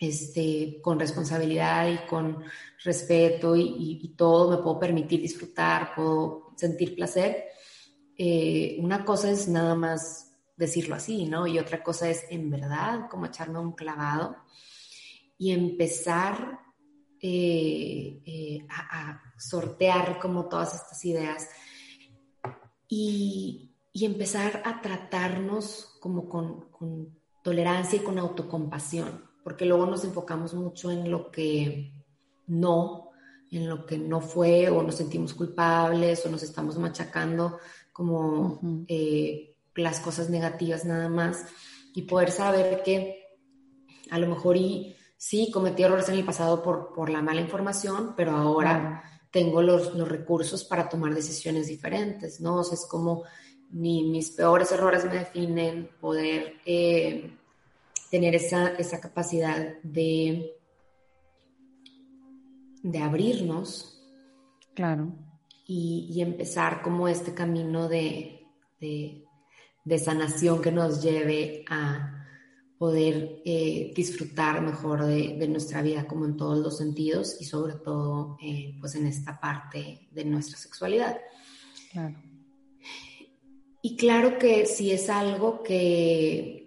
[0.00, 2.42] este, con responsabilidad y con
[2.82, 7.44] respeto y, todo, me puedo permitir disfrutar, puedo sentir placer.
[8.16, 11.46] Eh, una cosa es nada más decirlo así, ¿no?
[11.46, 14.36] Y otra cosa es en verdad como echarme un clavado
[15.36, 16.60] y empezar
[17.20, 21.48] eh, eh, a, sortear como todas estas ideas
[22.88, 30.04] y, y empezar a tratarnos como con, con tolerancia y con autocompasión porque luego nos
[30.04, 31.92] enfocamos mucho en lo que
[32.46, 33.10] no,
[33.50, 37.58] en lo que no fue o nos sentimos culpables o nos estamos machacando
[37.92, 41.46] como eh, las cosas negativas nada más
[41.94, 43.24] y poder saber que
[44.10, 48.14] a lo mejor y sí cometí errores en el pasado por, por la mala información,
[48.16, 52.56] pero ahora tengo los, los, recursos para tomar decisiones diferentes, ¿no?
[52.56, 53.22] O sea, es como
[53.72, 57.30] ni mis peores errores me definen, poder eh,
[58.10, 60.56] tener esa, esa capacidad de,
[62.82, 64.02] de abrirnos.
[64.74, 65.12] Claro.
[65.66, 68.44] Y, empezar como este camino de,
[68.80, 72.26] de, sanación que nos lleve a
[72.76, 78.36] poder eh, disfrutar mejor de, nuestra vida como en todos los sentidos y sobre todo
[78.42, 81.20] eh, pues en esta parte de nuestra sexualidad.
[81.92, 82.16] Claro.
[83.82, 86.60] Y claro que si es algo que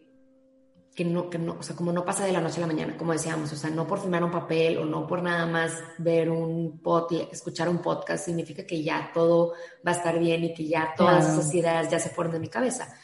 [0.96, 2.96] que no, que no, o sea, como no pasa de la noche a la mañana,
[2.98, 6.30] como decíamos, o sea, no por firmar un papel o no por nada más ver
[6.30, 9.54] un pod, escuchar un podcast, significa que ya todo
[9.86, 12.48] va a estar bien y que ya todas esas ideas ya se ponen de mi
[12.48, 12.96] cabeza,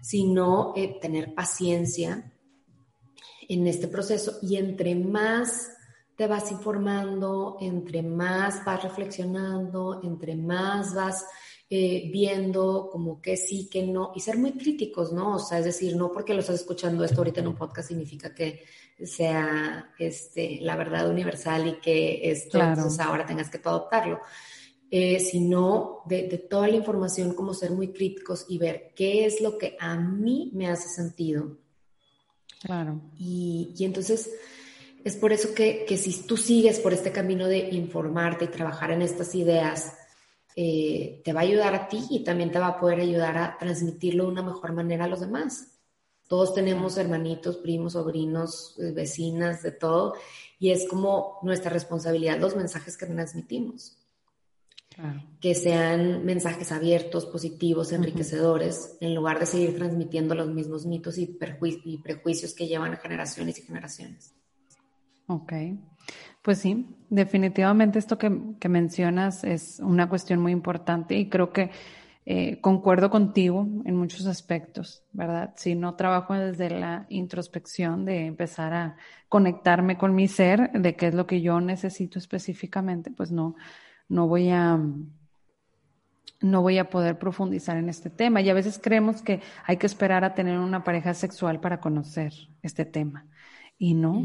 [0.00, 2.32] sino eh, tener paciencia
[3.48, 5.72] en este proceso y entre más
[6.16, 11.26] te vas informando, entre más vas reflexionando, entre más vas
[11.68, 15.34] eh, viendo como que sí, que no, y ser muy críticos, ¿no?
[15.34, 18.34] O sea, es decir, no porque lo estás escuchando esto ahorita en un podcast significa
[18.34, 18.62] que
[19.04, 24.20] sea este, la verdad universal y que esto ahora tengas que adoptarlo.
[24.88, 29.40] Eh, sino de, de, toda la información, como ser muy críticos y ver qué es
[29.40, 31.58] lo que a mí me hace sentido.
[32.60, 33.00] Claro.
[33.18, 34.30] Y, y entonces
[35.02, 38.92] es por eso que, que, si tú sigues por este camino de informarte y trabajar
[38.92, 39.92] en estas ideas,
[40.58, 43.58] eh, te va a ayudar a ti y también te va a poder ayudar a
[43.58, 45.76] transmitirlo de una mejor manera a los demás.
[46.28, 50.14] Todos tenemos hermanitos, primos, sobrinos, eh, vecinas, de todo,
[50.58, 53.98] y es como nuestra responsabilidad los mensajes que transmitimos.
[55.42, 61.38] Que sean mensajes abiertos, positivos, enriquecedores, en lugar de seguir transmitiendo los mismos mitos y,
[61.84, 64.32] y prejuicios que llevan generaciones y generaciones.
[65.26, 65.52] Ok.
[66.46, 68.30] Pues sí, definitivamente esto que,
[68.68, 71.72] mencionas es una cuestión muy importante y creo que
[72.24, 75.54] eh, concuerdo contigo en muchos aspectos, ¿verdad?
[75.56, 78.96] Si no trabajo desde la introspección de empezar a
[79.28, 83.56] conectarme con mi ser, de qué es lo que yo necesito específicamente, pues no,
[84.08, 84.78] no voy a
[86.42, 88.40] no voy a poder profundizar en este tema.
[88.40, 92.32] Y a veces creemos que hay que esperar a tener una pareja sexual para conocer
[92.62, 93.26] este tema.
[93.78, 94.24] Y no,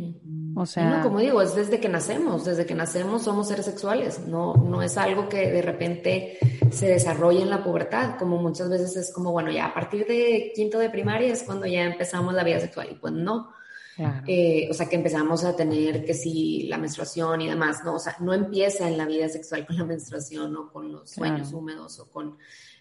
[0.55, 1.01] o sea...
[1.03, 4.97] como digo, es desde que nacemos, desde que nacemos somos seres sexuales, no, no es
[4.97, 6.37] algo que de repente
[6.71, 10.53] se desarrolle en la pubertad, como muchas veces es como, bueno, ya a partir de
[10.55, 13.51] quinto de primaria es cuando ya empezamos la vida sexual, y pues no.
[14.25, 17.99] Eh, o sea, que empezamos a tener que si la menstruación y demás, no, o
[17.99, 21.99] sea, no empieza en la vida sexual con la menstruación o con los sueños húmedos
[21.99, 22.37] o con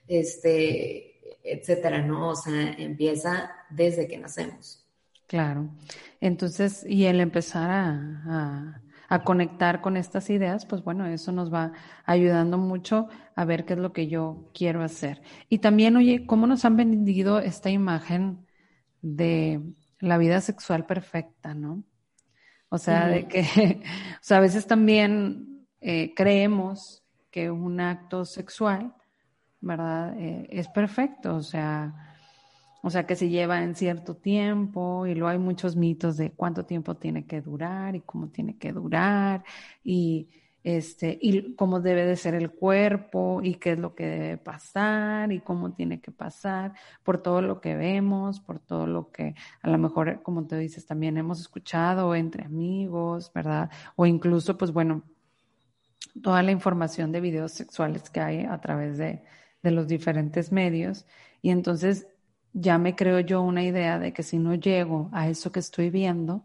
[0.07, 2.31] este, etcétera, ¿no?
[2.31, 4.80] O sea, empieza desde que nacemos.
[5.31, 5.71] Claro.
[6.21, 8.83] Entonces, y el empezar a,
[9.25, 11.73] conectar con estas ideas, pues bueno, eso nos va
[12.05, 15.23] ayudando mucho a ver qué es lo que yo quiero hacer.
[15.49, 18.45] Y también, oye, ¿cómo nos han vendido esta imagen
[19.03, 19.63] de
[20.01, 21.85] la vida sexual perfecta, no?
[22.69, 23.43] O sea, de que,
[24.15, 28.95] o sea, a veces también eh, creemos que un acto sexual,
[29.61, 30.13] ¿verdad?
[30.19, 32.10] Eh, es perfecto, o sea,
[32.83, 36.65] o sea, que se lleva en cierto tiempo y luego hay muchos mitos de cuánto
[36.65, 39.45] tiempo tiene que durar y cómo tiene que durar
[39.85, 40.29] y
[40.63, 45.33] este y cómo debe de ser el cuerpo y qué es lo que debe pasar
[45.33, 49.71] y cómo tiene que pasar por todo lo que vemos, por todo lo que a
[49.71, 53.71] lo mejor como te dices también hemos escuchado entre amigos, ¿verdad?
[53.97, 55.03] O incluso pues bueno,
[56.23, 59.23] toda la información de videos sexuales que hay a través de,
[59.63, 61.07] de los diferentes medios
[61.41, 62.07] y entonces
[62.53, 65.91] ya me creo yo una idea de que si no llego a eso que estoy
[65.91, 66.45] viendo,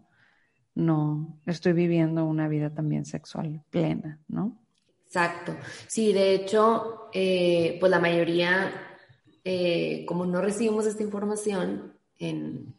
[0.75, 4.57] no estoy viviendo una vida también sexual plena, ¿no?
[5.05, 5.55] Exacto.
[5.87, 8.97] Sí, de hecho, eh, pues la mayoría,
[9.43, 12.73] eh, como no recibimos esta información en,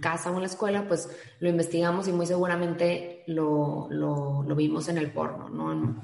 [0.00, 1.08] casa o en la escuela, pues
[1.40, 6.00] lo investigamos y muy seguramente lo, lo vimos en el porno, ¿no?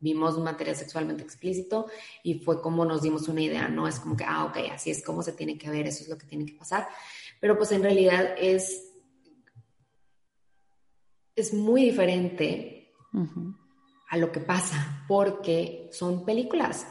[0.00, 1.86] Vimos material sexualmente explícito
[2.22, 3.88] y fue como nos dimos una idea, ¿no?
[3.88, 6.18] Es como que, ah, ok, así es como se tiene que ver, eso es lo
[6.18, 6.88] que tiene que pasar.
[7.40, 8.92] Pero pues en realidad es,
[11.34, 12.92] es muy diferente
[14.10, 16.86] a lo que pasa, porque son películas.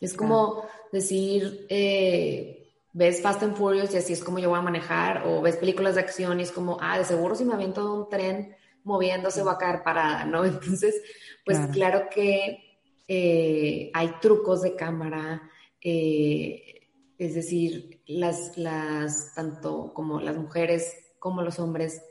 [0.00, 4.62] Es como decir, eh, ves Fast and Furious y así es como yo voy a
[4.62, 7.82] manejar, o ves películas de acción y es como, ah, de seguro si me aviento
[7.84, 8.56] de un tren
[8.86, 10.44] moviéndose va a caer parada, ¿no?
[10.46, 11.02] Entonces,
[11.44, 15.42] pues claro, que eh, hay trucos de cámara,
[15.80, 22.02] eh, es decir, las, las, tanto como las mujeres como los hombres,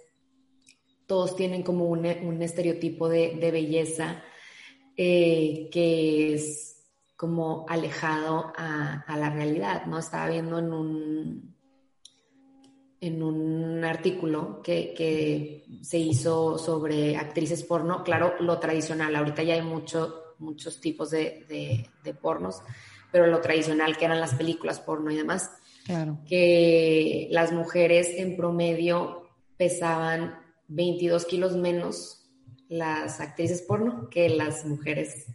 [1.07, 2.05] todos tienen como un,
[2.41, 4.23] estereotipo de, belleza
[4.97, 6.83] eh, que es
[7.15, 9.99] como alejado a, la realidad, ¿no?
[9.99, 11.54] Estaba viendo en un,
[13.07, 19.61] en un artículo que, se hizo sobre actrices porno, claro, lo tradicional, ahorita ya hay
[19.61, 22.61] mucho, muchos tipos de, de, pornos,
[23.11, 25.51] pero lo tradicional que eran las películas porno y demás,
[25.85, 26.19] claro.
[26.27, 32.25] que las mujeres en promedio pesaban 22 kilos menos
[32.67, 35.27] las actrices porno que las mujeres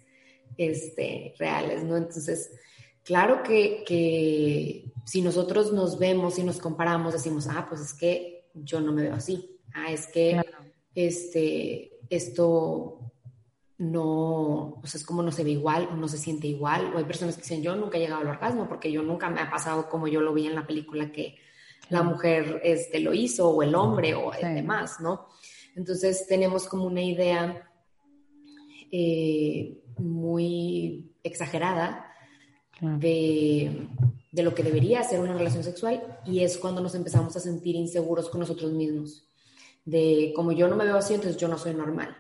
[0.57, 1.97] este, reales, ¿no?
[1.97, 2.51] Entonces,
[3.05, 8.81] claro que, si nosotros nos vemos y nos comparamos, decimos, ah, pues es que yo
[8.81, 10.41] no me veo así, ah, es que
[10.95, 13.11] este, esto
[13.79, 16.99] no, o sea, es como no se ve igual o no se siente igual, o
[16.99, 19.51] hay personas que dicen, yo nunca he llegado al orgasmo porque yo nunca me ha
[19.51, 21.39] pasado como yo lo vi en la película que
[21.89, 25.27] la mujer este, lo hizo, o el hombre, o el demás, ¿no?
[25.75, 27.69] Entonces tenemos como una idea
[28.93, 32.15] eh, muy exagerada
[32.81, 33.89] de,
[34.33, 38.29] lo que debería ser una relación sexual y es cuando nos empezamos a sentir inseguros
[38.29, 39.27] con nosotros mismos.
[39.85, 42.17] De como yo no me veo así, entonces yo no soy normal.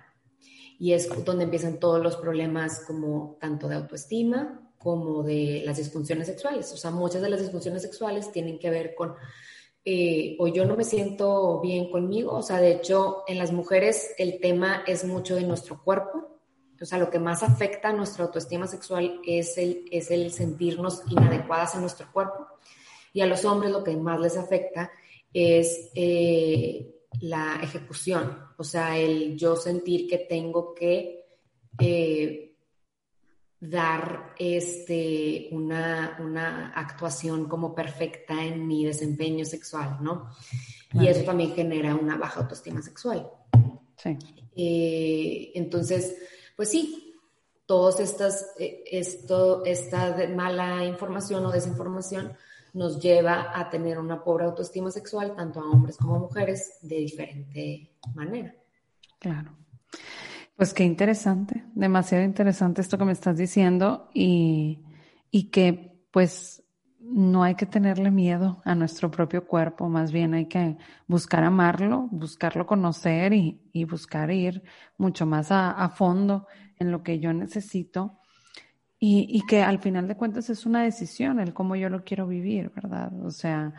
[0.79, 6.27] Y es donde empiezan todos los problemas como tanto de autoestima como de las disfunciones
[6.27, 6.73] sexuales.
[6.73, 9.15] O sea, muchas de las disfunciones sexuales tienen que ver con
[9.85, 12.33] eh, o yo no me siento bien conmigo.
[12.33, 16.40] O sea, de hecho, en las mujeres el tema es mucho de nuestro cuerpo
[16.81, 21.03] o sea, lo que más afecta a nuestra autoestima sexual es el, es el sentirnos
[21.11, 22.47] inadecuadas en nuestro cuerpo.
[23.13, 24.91] Y a los hombres lo que más les afecta
[25.33, 31.27] es eh, la ejecución, o sea, el yo sentir que tengo que
[31.79, 32.57] eh,
[33.61, 40.31] dar este, una, una, actuación como perfecta en mi desempeño sexual, ¿no?
[40.95, 43.31] Y eso también genera una baja autoestima sexual.
[43.97, 44.17] Sí.
[44.57, 46.17] Eh, entonces,
[46.61, 47.17] pues sí,
[47.65, 52.35] todas estas, eh, esto, esta mala información o desinformación
[52.75, 56.97] nos lleva a tener una pobre autoestima sexual, tanto a hombres como a mujeres, de
[56.97, 58.55] diferente manera.
[59.19, 59.57] Claro.
[60.55, 64.81] Pues qué interesante, demasiado interesante esto que me estás diciendo y,
[65.31, 66.63] y que pues
[67.13, 70.77] no hay que tenerle miedo a nuestro propio cuerpo, más bien hay que
[71.09, 74.63] buscar amarlo, buscarlo conocer y, y buscar ir
[74.97, 76.47] mucho más a, fondo
[76.79, 78.19] en lo que yo necesito
[78.99, 82.27] y, y, que al final de cuentas es una decisión el cómo yo lo quiero
[82.27, 83.13] vivir, ¿verdad?
[83.25, 83.73] O sea,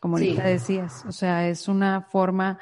[0.00, 2.58] como ahorita decías, o sea, es una forma,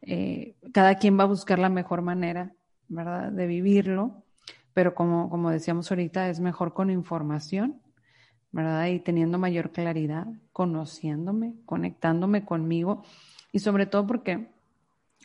[0.00, 2.54] eh, cada quien va a buscar la mejor manera,
[2.88, 3.30] ¿verdad?
[3.30, 4.24] De vivirlo,
[4.72, 7.80] pero como, como decíamos ahorita, es mejor con información
[8.52, 8.86] ¿verdad?
[8.86, 13.04] Y teniendo mayor claridad, conociéndome, conectándome conmigo
[13.52, 14.48] y sobre todo porque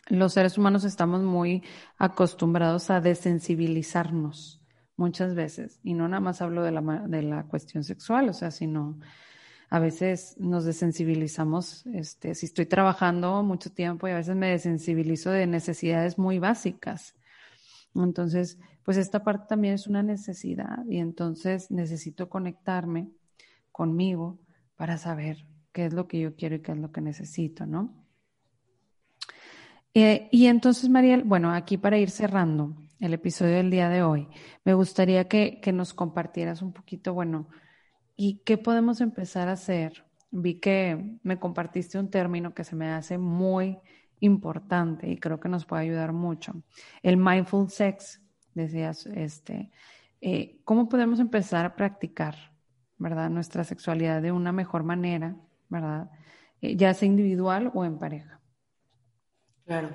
[0.08, 1.62] los seres humanos estamos muy
[1.98, 4.60] acostumbrados a desensibilizarnos
[4.96, 8.50] muchas veces y no nada más hablo de la, de la cuestión sexual, o sea,
[8.50, 8.98] sino
[9.68, 15.30] a veces nos desensibilizamos, este, si estoy trabajando mucho tiempo y a veces me desensibilizo
[15.30, 17.14] de necesidades muy básicas.
[18.04, 23.08] Entonces, pues esta parte también es una necesidad y entonces necesito conectarme
[23.72, 24.38] conmigo
[24.76, 27.94] para saber qué es lo que yo quiero y qué es lo que necesito, ¿no?
[29.94, 34.28] Eh, y entonces, Mariel, bueno, aquí para ir cerrando el episodio del día de hoy,
[34.64, 37.48] me gustaría que, que nos compartieras un poquito, bueno,
[38.14, 40.04] ¿y qué podemos empezar a hacer?
[40.30, 43.78] Vi que me compartiste un término que se me hace muy
[44.20, 46.62] importante y creo que nos puede ayudar mucho.
[47.02, 48.20] El mindful sex,
[48.54, 49.70] decías, este,
[50.20, 52.34] eh, ¿cómo podemos empezar a practicar,
[52.98, 55.36] verdad, nuestra sexualidad de una mejor manera,
[55.68, 56.10] verdad,
[56.60, 58.40] eh, ya sea individual o en pareja?
[59.64, 59.90] Claro,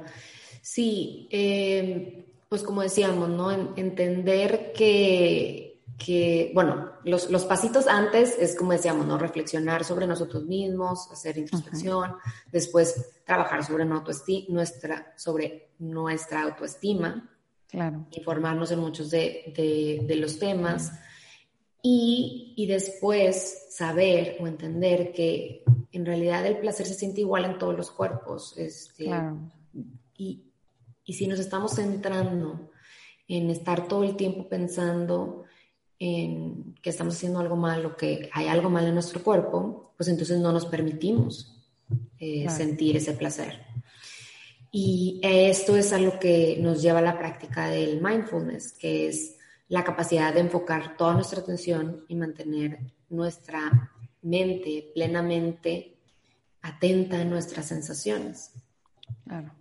[0.62, 3.52] sí, em, pues como decíamos, ¿no?
[3.52, 9.18] entender que, que bueno, los, los, pasitos antes es como decíamos, ¿no?
[9.18, 12.16] Reflexionar sobre nosotros mismos, hacer introspección,
[12.52, 17.28] después trabajar sobre, nuestra, sobre nuestra autoestima,
[17.72, 18.06] Claro.
[18.12, 20.92] Informarnos en muchos de, los temas
[21.82, 25.64] y, y, después saber o entender que
[25.94, 28.58] en realidad el placer se siente igual en todos los cuerpos.
[28.58, 29.10] Este,
[30.18, 30.52] y,
[31.06, 32.72] y si nos estamos centrando
[33.30, 35.46] en estar todo el tiempo pensando
[36.04, 40.10] en que estamos haciendo algo mal o que hay algo mal en nuestro cuerpo, pues
[40.10, 41.64] entonces no nos permitimos
[42.18, 43.64] eh, sentir ese placer.
[44.72, 49.38] Y esto es a lo que nos lleva a la práctica del mindfulness, que es
[49.68, 52.80] la capacidad de enfocar toda nuestra atención y mantener
[53.10, 53.92] nuestra
[54.24, 55.98] mente plenamente
[56.64, 58.54] atenta a nuestras sensaciones.
[59.24, 59.54] Claro.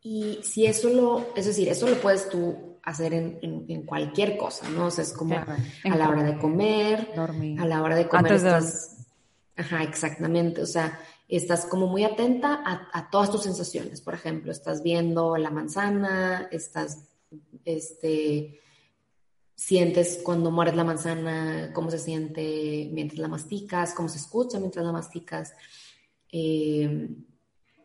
[0.00, 4.68] Y si eso lo, es decir, eso lo puedes tú hacer en, en, cualquier cosa,
[4.68, 4.86] ¿no?
[4.86, 7.58] O sea, es como a la hora de comer, dormir.
[7.60, 8.90] a la hora de comer estás...
[9.56, 10.60] Ajá, exactamente.
[10.60, 14.00] O sea, estás como muy atenta a, todas tus sensaciones.
[14.00, 17.08] Por ejemplo, estás viendo la manzana, estás,
[17.64, 18.60] este,
[19.54, 24.84] sientes cuando mueres la manzana, cómo se siente mientras la masticas, cómo se escucha mientras
[24.84, 25.54] la masticas,
[26.30, 27.08] eh,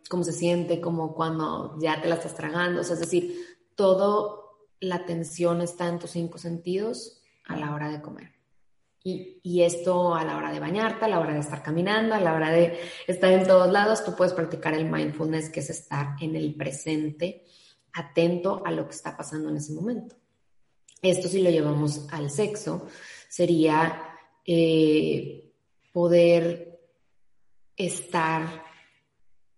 [0.10, 2.82] cómo se siente como cuando ya te la estás tragando.
[2.82, 3.36] O sea, es decir,
[3.76, 4.39] todo
[4.80, 8.32] la atención está en tus cinco sentidos a la hora de comer.
[9.02, 12.34] Y, esto a la hora de bañarte, a la hora de estar caminando, a la
[12.34, 16.36] hora de estar en todos lados, tú puedes practicar el mindfulness, que es estar en
[16.36, 17.46] el presente,
[17.94, 20.16] atento a lo que está pasando en ese momento.
[21.02, 22.88] Esto si lo llevamos al sexo,
[23.30, 25.54] sería eh,
[25.92, 26.80] poder
[27.76, 28.64] estar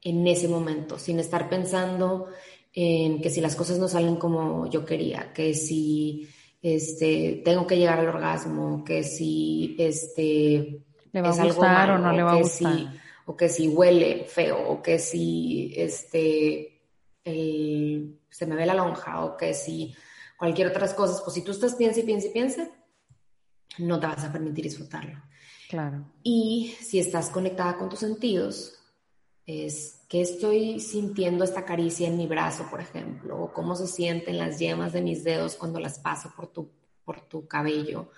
[0.01, 2.27] en ese momento, sin estar pensando
[2.73, 6.29] en que si las cosas no salen como yo quería, que si
[6.61, 12.11] este, tengo que llegar al orgasmo, que si este, le va a gustar o no
[12.11, 13.01] le va a gustar.
[13.25, 16.81] o que si huele feo, o que si este,
[17.23, 19.93] se me ve la lonja, o que si
[20.37, 22.67] cualquier otras cosas, pues si tú estás piensa y piensa y piensa,
[23.79, 25.21] no te vas a permitir disfrutarlo.
[25.69, 26.05] Claro.
[26.23, 28.73] Y si estás conectada con tus sentidos,
[29.45, 34.37] es que estoy sintiendo esta caricia en mi brazo, por ejemplo, o cómo se sienten
[34.37, 36.69] las yemas de mis dedos cuando las paso por tu,
[37.05, 38.11] por tu cabello.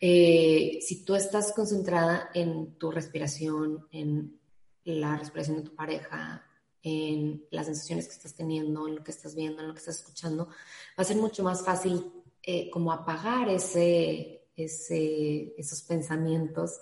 [0.00, 4.36] Eh, si tú estás concentrada en tu respiración, en
[4.82, 6.44] la respiración de tu pareja,
[6.82, 9.98] en las sensaciones que estás teniendo, en lo que estás viendo, en lo que estás
[9.98, 12.04] escuchando, va a ser mucho más fácil
[12.42, 16.80] eh, como apagar ese, ese, esos pensamientos.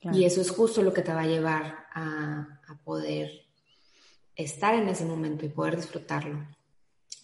[0.00, 3.45] Y eso es justo lo que te va a llevar a, a poder
[4.36, 6.46] estar en ese momento y poder disfrutarlo.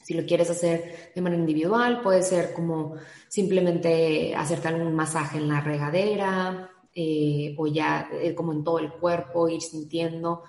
[0.02, 2.96] Si lo quieres hacer de manera individual, puede ser como
[3.28, 8.92] simplemente hacerte algún masaje en la regadera eh, o ya eh, como en todo el
[8.92, 10.42] cuerpo, ir sintiendo.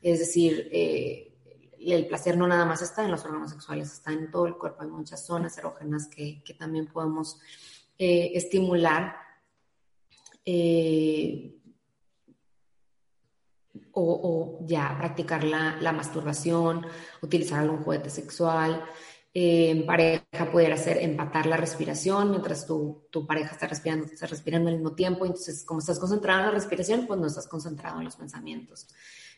[0.00, 1.34] Es decir, eh,
[1.80, 4.82] el placer no nada más está en los órganos sexuales, está en todo el cuerpo.
[4.82, 7.38] Hay muchas zonas erógenas que, que también podemos
[7.98, 9.14] estimular
[14.02, 16.86] o, ya practicar la, masturbación,
[17.22, 18.84] utilizar algún juguete sexual.
[19.32, 24.68] En pareja pudiera ser empatar la respiración mientras tu, tu pareja está respirando, está respirando
[24.68, 25.24] al mismo tiempo.
[25.24, 28.88] Entonces, como estás concentrado en la respiración, pues no estás concentrado en los pensamientos.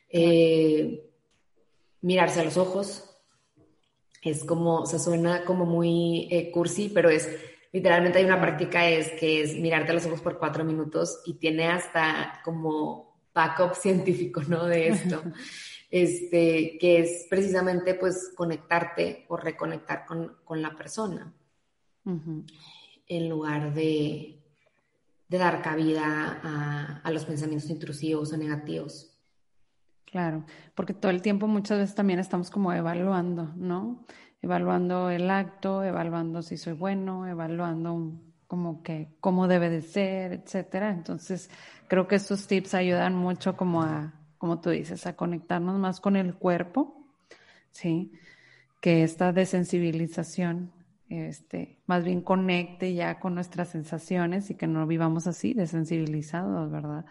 [0.08, 1.10] Eh,
[2.00, 3.10] mirarse a los ojos
[4.22, 7.28] es como, se suena como muy eh, cursi, pero es
[7.72, 11.34] literalmente hay una práctica es que es mirarte a los ojos por cuatro minutos y
[11.34, 14.66] tiene hasta como backup científico, ¿no?
[14.66, 15.22] De esto,
[15.90, 21.32] este, que es precisamente pues conectarte o reconectar con, la persona,
[22.04, 24.38] en lugar de,
[25.28, 29.08] dar cabida a, a, los pensamientos intrusivos o negativos.
[30.04, 34.04] Claro, porque todo el tiempo muchas veces también estamos como evaluando, ¿no?
[34.42, 38.12] Evaluando el acto, evaluando si soy bueno, evaluando
[38.52, 40.90] como que cómo debe de ser, etcétera.
[40.90, 41.48] Entonces,
[41.92, 46.16] creo que estos tips ayudan mucho como a, como tú dices, a conectarnos más con
[46.16, 47.06] el cuerpo,
[47.70, 48.12] ¿sí?
[48.80, 50.72] Que esta desensibilización,
[51.10, 57.04] este, más bien conecte ya con nuestras sensaciones y que no vivamos así, desensibilizados, ¿verdad?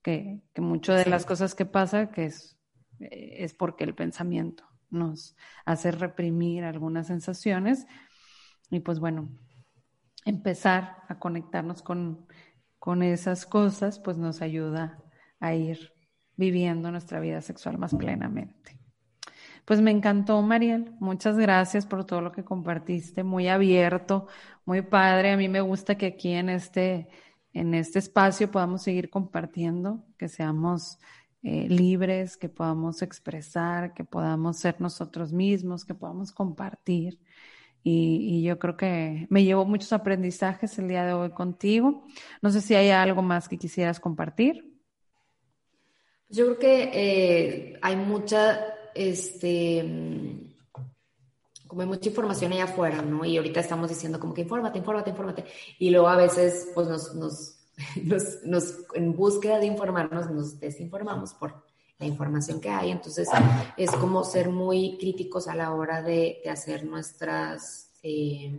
[0.00, 2.56] Que, que mucho de las cosas que pasa que es,
[3.00, 7.86] es porque el pensamiento nos hace reprimir algunas sensaciones
[8.70, 9.28] y pues bueno,
[10.24, 12.26] empezar a conectarnos con,
[12.82, 14.98] con esas cosas, pues nos ayuda
[15.38, 15.92] a ir
[16.36, 18.76] viviendo nuestra vida sexual más plenamente.
[19.64, 20.92] Pues me encantó, Mariel.
[20.98, 24.26] Muchas gracias por todo lo que compartiste, muy abierto,
[24.64, 25.30] muy padre.
[25.30, 27.06] A mí me gusta que aquí en este,
[27.52, 30.98] en este espacio podamos seguir compartiendo, que seamos
[31.44, 37.20] eh, libres, que podamos expresar, que podamos ser nosotros mismos, que podamos compartir.
[37.84, 42.04] Y, yo creo que me llevo muchos aprendizajes el día de hoy contigo.
[42.40, 44.72] No sé si hay algo más que quisieras compartir.
[46.28, 48.58] Yo creo que eh, hay mucha,
[48.94, 49.84] este,
[51.66, 53.24] como hay mucha información allá afuera, ¿no?
[53.24, 55.44] Y ahorita estamos diciendo como que infórmate, infórmate, infórmate.
[55.78, 57.58] Y luego a veces, pues nos, nos,
[58.44, 61.71] nos, en búsqueda de informarnos, nos desinformamos por
[62.02, 62.90] la información que hay.
[62.90, 63.28] Entonces,
[63.76, 67.90] es como ser muy críticos a la hora de, de hacer nuestras...
[68.02, 68.58] Eh,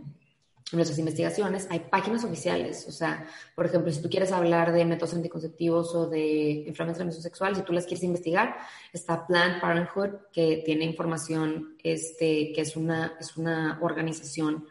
[0.72, 2.86] nuestras investigaciones, hay páginas oficiales.
[2.88, 7.04] O sea, por ejemplo, si tú quieres hablar de métodos anticonceptivos o de enfermedades de
[7.04, 8.56] transmisión sexual, si tú las quieres investigar,
[8.92, 14.66] está Planned Parenthood, que tiene información, este, que es una, es una organización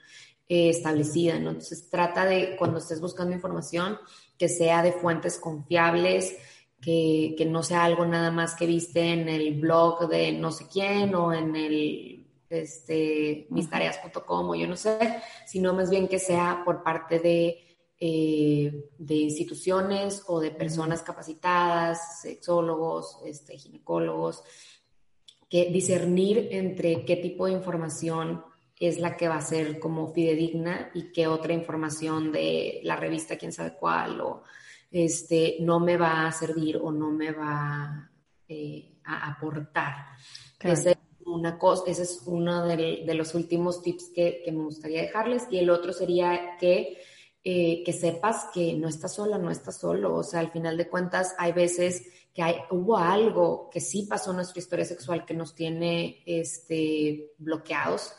[0.50, 1.40] eh, establecida.
[1.40, 1.52] ¿no?
[1.52, 3.98] Entonces, trata de, cuando estés buscando información,
[4.38, 6.36] que sea de fuentes confiables,
[6.84, 10.68] que, que no sea algo nada más que viste en el blog de no sé
[10.72, 16.62] quién o en el este, mistareas.com o yo no sé, sino más bien que sea
[16.64, 24.44] por parte de, eh, de instituciones o de personas capacitadas, sexólogos, este, ginecólogos,
[25.50, 28.44] que discernir entre qué tipo de información
[28.80, 33.38] es la que va a ser como fidedigna y qué otra información de la revista,
[33.38, 34.44] quién sabe cuál, o
[34.94, 38.10] este, no me va a servir o no me va
[38.48, 39.96] eh, a aportar
[41.26, 45.48] una cosa, ese es uno de, los últimos tips que, me gustaría dejarles.
[45.50, 47.02] Y el otro sería que,
[47.44, 50.16] eh, que sepas que no estás sola, no estás solo.
[50.16, 54.30] O sea, al final de cuentas, hay veces que hay, hubo algo que sí pasó
[54.30, 58.14] en nuestra historia sexual que nos tiene este, bloqueados.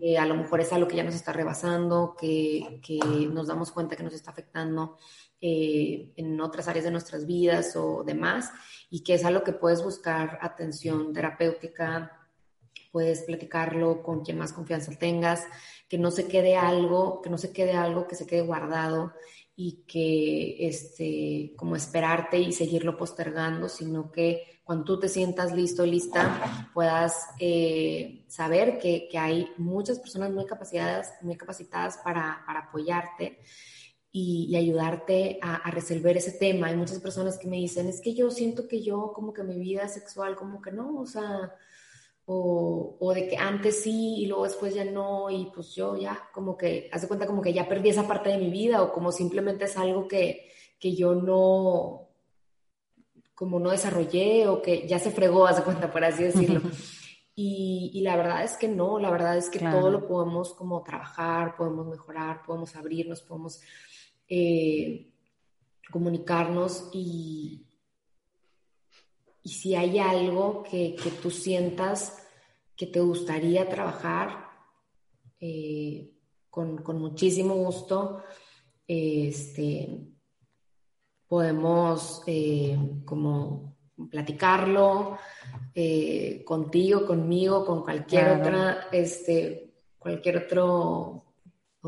[0.00, 2.98] Y a lo mejor es algo que ya nos está rebasando, que, que
[3.28, 4.96] nos damos cuenta que nos está afectando
[5.40, 8.50] eh, en otras áreas de nuestras vidas o demás
[8.90, 12.26] y que es algo que puedes buscar atención terapéutica,
[12.90, 15.44] puedes platicarlo con quien más confianza tengas,
[15.88, 19.12] que no se quede algo, que no se quede algo que se quede guardado
[19.54, 25.86] y que este como esperarte y seguirlo postergando, sino que cuando tú te sientas listo,
[25.86, 32.60] lista, puedas eh, saber que, que, hay muchas personas muy capacitadas, muy capacitadas para, para
[32.60, 33.38] apoyarte
[34.20, 36.68] y, ayudarte a, resolver ese tema.
[36.68, 39.58] Hay muchas personas que me dicen, es que yo siento que yo como que mi
[39.58, 41.54] vida sexual como que no, o sea,
[42.26, 46.28] o, o, de que antes sí y luego después ya no y pues yo ya
[46.32, 49.12] como que, hace cuenta como que ya perdí esa parte de mi vida o como
[49.12, 52.08] simplemente es algo que, que yo no,
[53.34, 56.60] como no desarrollé o que ya se fregó, hace cuenta, por así decirlo.
[57.40, 60.82] Y, y, la verdad es que no, la verdad es que todo lo podemos como
[60.82, 63.60] trabajar, podemos mejorar, podemos abrirnos, podemos
[64.28, 65.10] eh,
[65.90, 67.66] comunicarnos y,
[69.42, 72.26] y si hay algo que, tú sientas
[72.76, 74.48] que te gustaría trabajar,
[75.40, 76.12] eh,
[76.50, 78.22] con, muchísimo gusto,
[78.86, 79.88] este,
[81.26, 83.76] podemos eh, como
[84.10, 85.18] platicarlo
[86.44, 91.27] contigo, conmigo, con cualquier otra, este, cualquier otro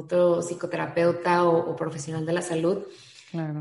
[0.00, 2.84] otro psicoterapeuta o, profesional de la salud.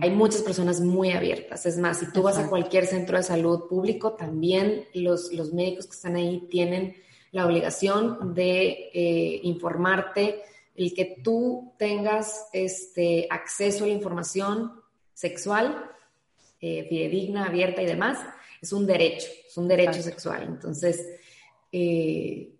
[0.01, 1.65] Hay muchas personas muy abiertas.
[1.65, 5.85] Es más, si tú vas a cualquier centro de salud público, también los, los médicos
[5.85, 6.95] que están ahí tienen
[7.31, 10.41] la obligación de eh, informarte,
[10.75, 14.81] el que tú tengas este, acceso a la información
[15.13, 15.91] sexual,
[16.61, 18.17] eh, fidedigna, abierta y demás,
[18.61, 20.43] es un derecho, es un derecho sexual.
[20.43, 21.05] Entonces,
[21.71, 22.55] eh,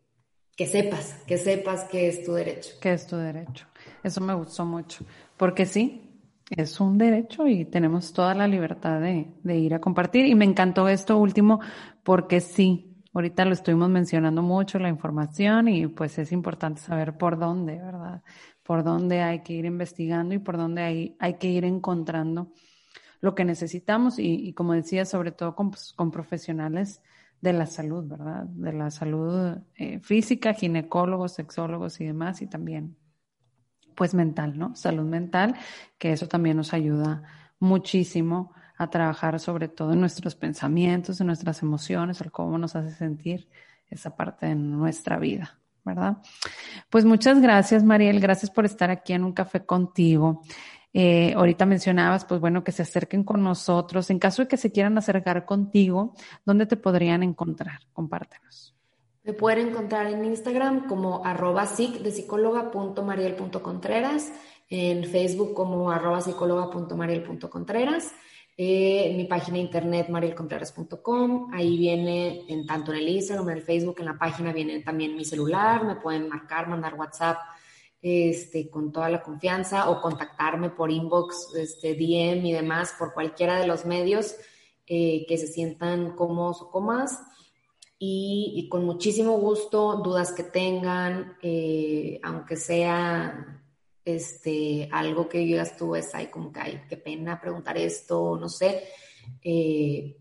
[0.55, 2.75] que sepas, que sepas que es tu derecho.
[2.82, 3.65] Que es tu derecho.
[4.04, 5.06] Eso me gustó mucho,
[5.38, 6.10] porque sí,
[6.50, 10.26] es un derecho y tenemos toda la libertad de, de ir a compartir.
[10.26, 11.60] Y me encantó esto último,
[12.04, 17.38] porque sí, ahorita lo estuvimos mencionando mucho, la información, y pues es importante saber por
[17.38, 18.24] dónde, ¿verdad?
[18.64, 22.52] Por dónde hay que ir investigando y por dónde hay, hay que ir encontrando
[23.22, 27.02] lo que necesitamos y, como decía, sobre todo con, pues, profesionales
[27.41, 28.45] de la salud, ¿verdad?
[28.45, 32.95] De la salud eh, física, ginecólogos, sexólogos y demás, y también,
[34.00, 34.78] pues mental, ¿no?
[34.78, 35.56] Salud mental,
[35.97, 37.22] que eso también nos ayuda
[37.60, 42.91] muchísimo a trabajar sobre todo en nuestros pensamientos, en nuestras emociones, el cómo nos hace
[42.91, 43.50] sentir
[43.89, 46.20] esa parte de nuestra vida, ¿verdad?
[46.89, 50.43] Pues muchas gracias, Mariel, gracias por estar aquí en un café contigo.
[50.93, 54.10] Eh, ahorita mencionabas, pues bueno, que se acerquen con nosotros.
[54.12, 56.14] En caso de que se quieran acercar contigo,
[56.45, 57.82] ¿dónde te podrían encontrar?
[57.91, 58.78] Compártenos.
[59.30, 64.34] Me pueden encontrar en Instagram como arroba psic de psicóloga punto mariel punto contreras,
[64.71, 68.11] en Facebook como arroba psicóloga punto mariel punto contreras,
[68.57, 73.61] en mi página de internet marielcontreras.com, ahí viene en tanto en el Instagram, en el
[73.61, 77.38] Facebook, en la página viene también mi celular, me pueden marcar, mandar WhatsApp
[78.01, 83.59] este, con toda la confianza o contactarme por inbox, este, DM y demás, por cualquiera
[83.59, 84.38] de los medios
[84.88, 87.28] eh, que se sientan cómodos o cómodas.
[88.02, 93.62] Y, con muchísimo gusto, dudas que tengan, eh, aunque sea
[94.06, 98.86] este, algo que ya estuve, ahí como que, ay, qué pena preguntar esto, no sé.
[99.43, 100.16] Eh,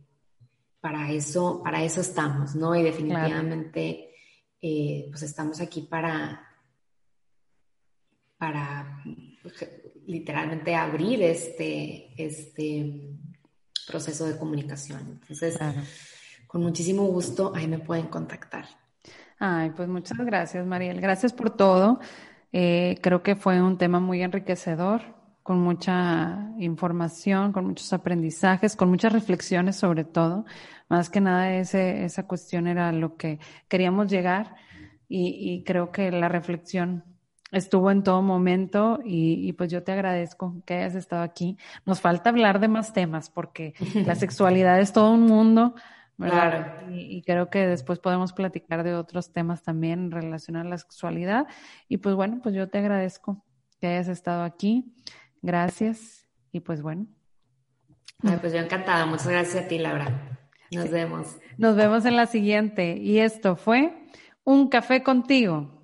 [0.81, 2.75] para eso, para eso estamos, ¿no?
[2.75, 4.13] Y definitivamente,
[4.61, 6.49] eh, pues estamos aquí para,
[8.39, 9.05] para
[10.05, 13.13] literalmente abrir este, este
[13.87, 15.21] proceso de comunicación.
[15.21, 15.57] Entonces,
[16.49, 18.65] con muchísimo gusto, ahí me pueden contactar.
[19.39, 21.01] Ay, pues muchas gracias, Mariel.
[21.01, 22.01] Gracias por todo.
[22.53, 25.03] Eh, creo que fue un tema muy enriquecedor,
[25.45, 30.45] con mucha información, con muchos aprendizajes, con muchas reflexiones sobre todo.
[30.89, 33.39] Más que nada ese, esa cuestión era lo que
[33.69, 34.57] queríamos llegar
[35.09, 37.05] y, y creo que la reflexión
[37.53, 41.57] estuvo en todo momento y, y, pues yo te agradezco que hayas estado aquí.
[41.87, 45.75] Nos falta hablar de más temas porque la sexualidad es todo un mundo,
[46.19, 46.83] ¿verdad?
[46.91, 51.47] Y, creo que después podemos platicar de otros temas también relación a la sexualidad.
[51.89, 53.45] Y pues bueno, pues yo te agradezco
[53.81, 54.95] que hayas estado aquí.
[55.41, 56.29] Gracias.
[56.53, 57.07] Y pues bueno.
[58.41, 59.07] pues yo encantada.
[59.07, 60.39] Muchas gracias a ti, Laura.
[60.73, 61.39] Nos vemos.
[61.57, 62.97] Nos vemos en la siguiente.
[62.97, 64.07] Y esto fue
[64.45, 65.78] Un Café contigo.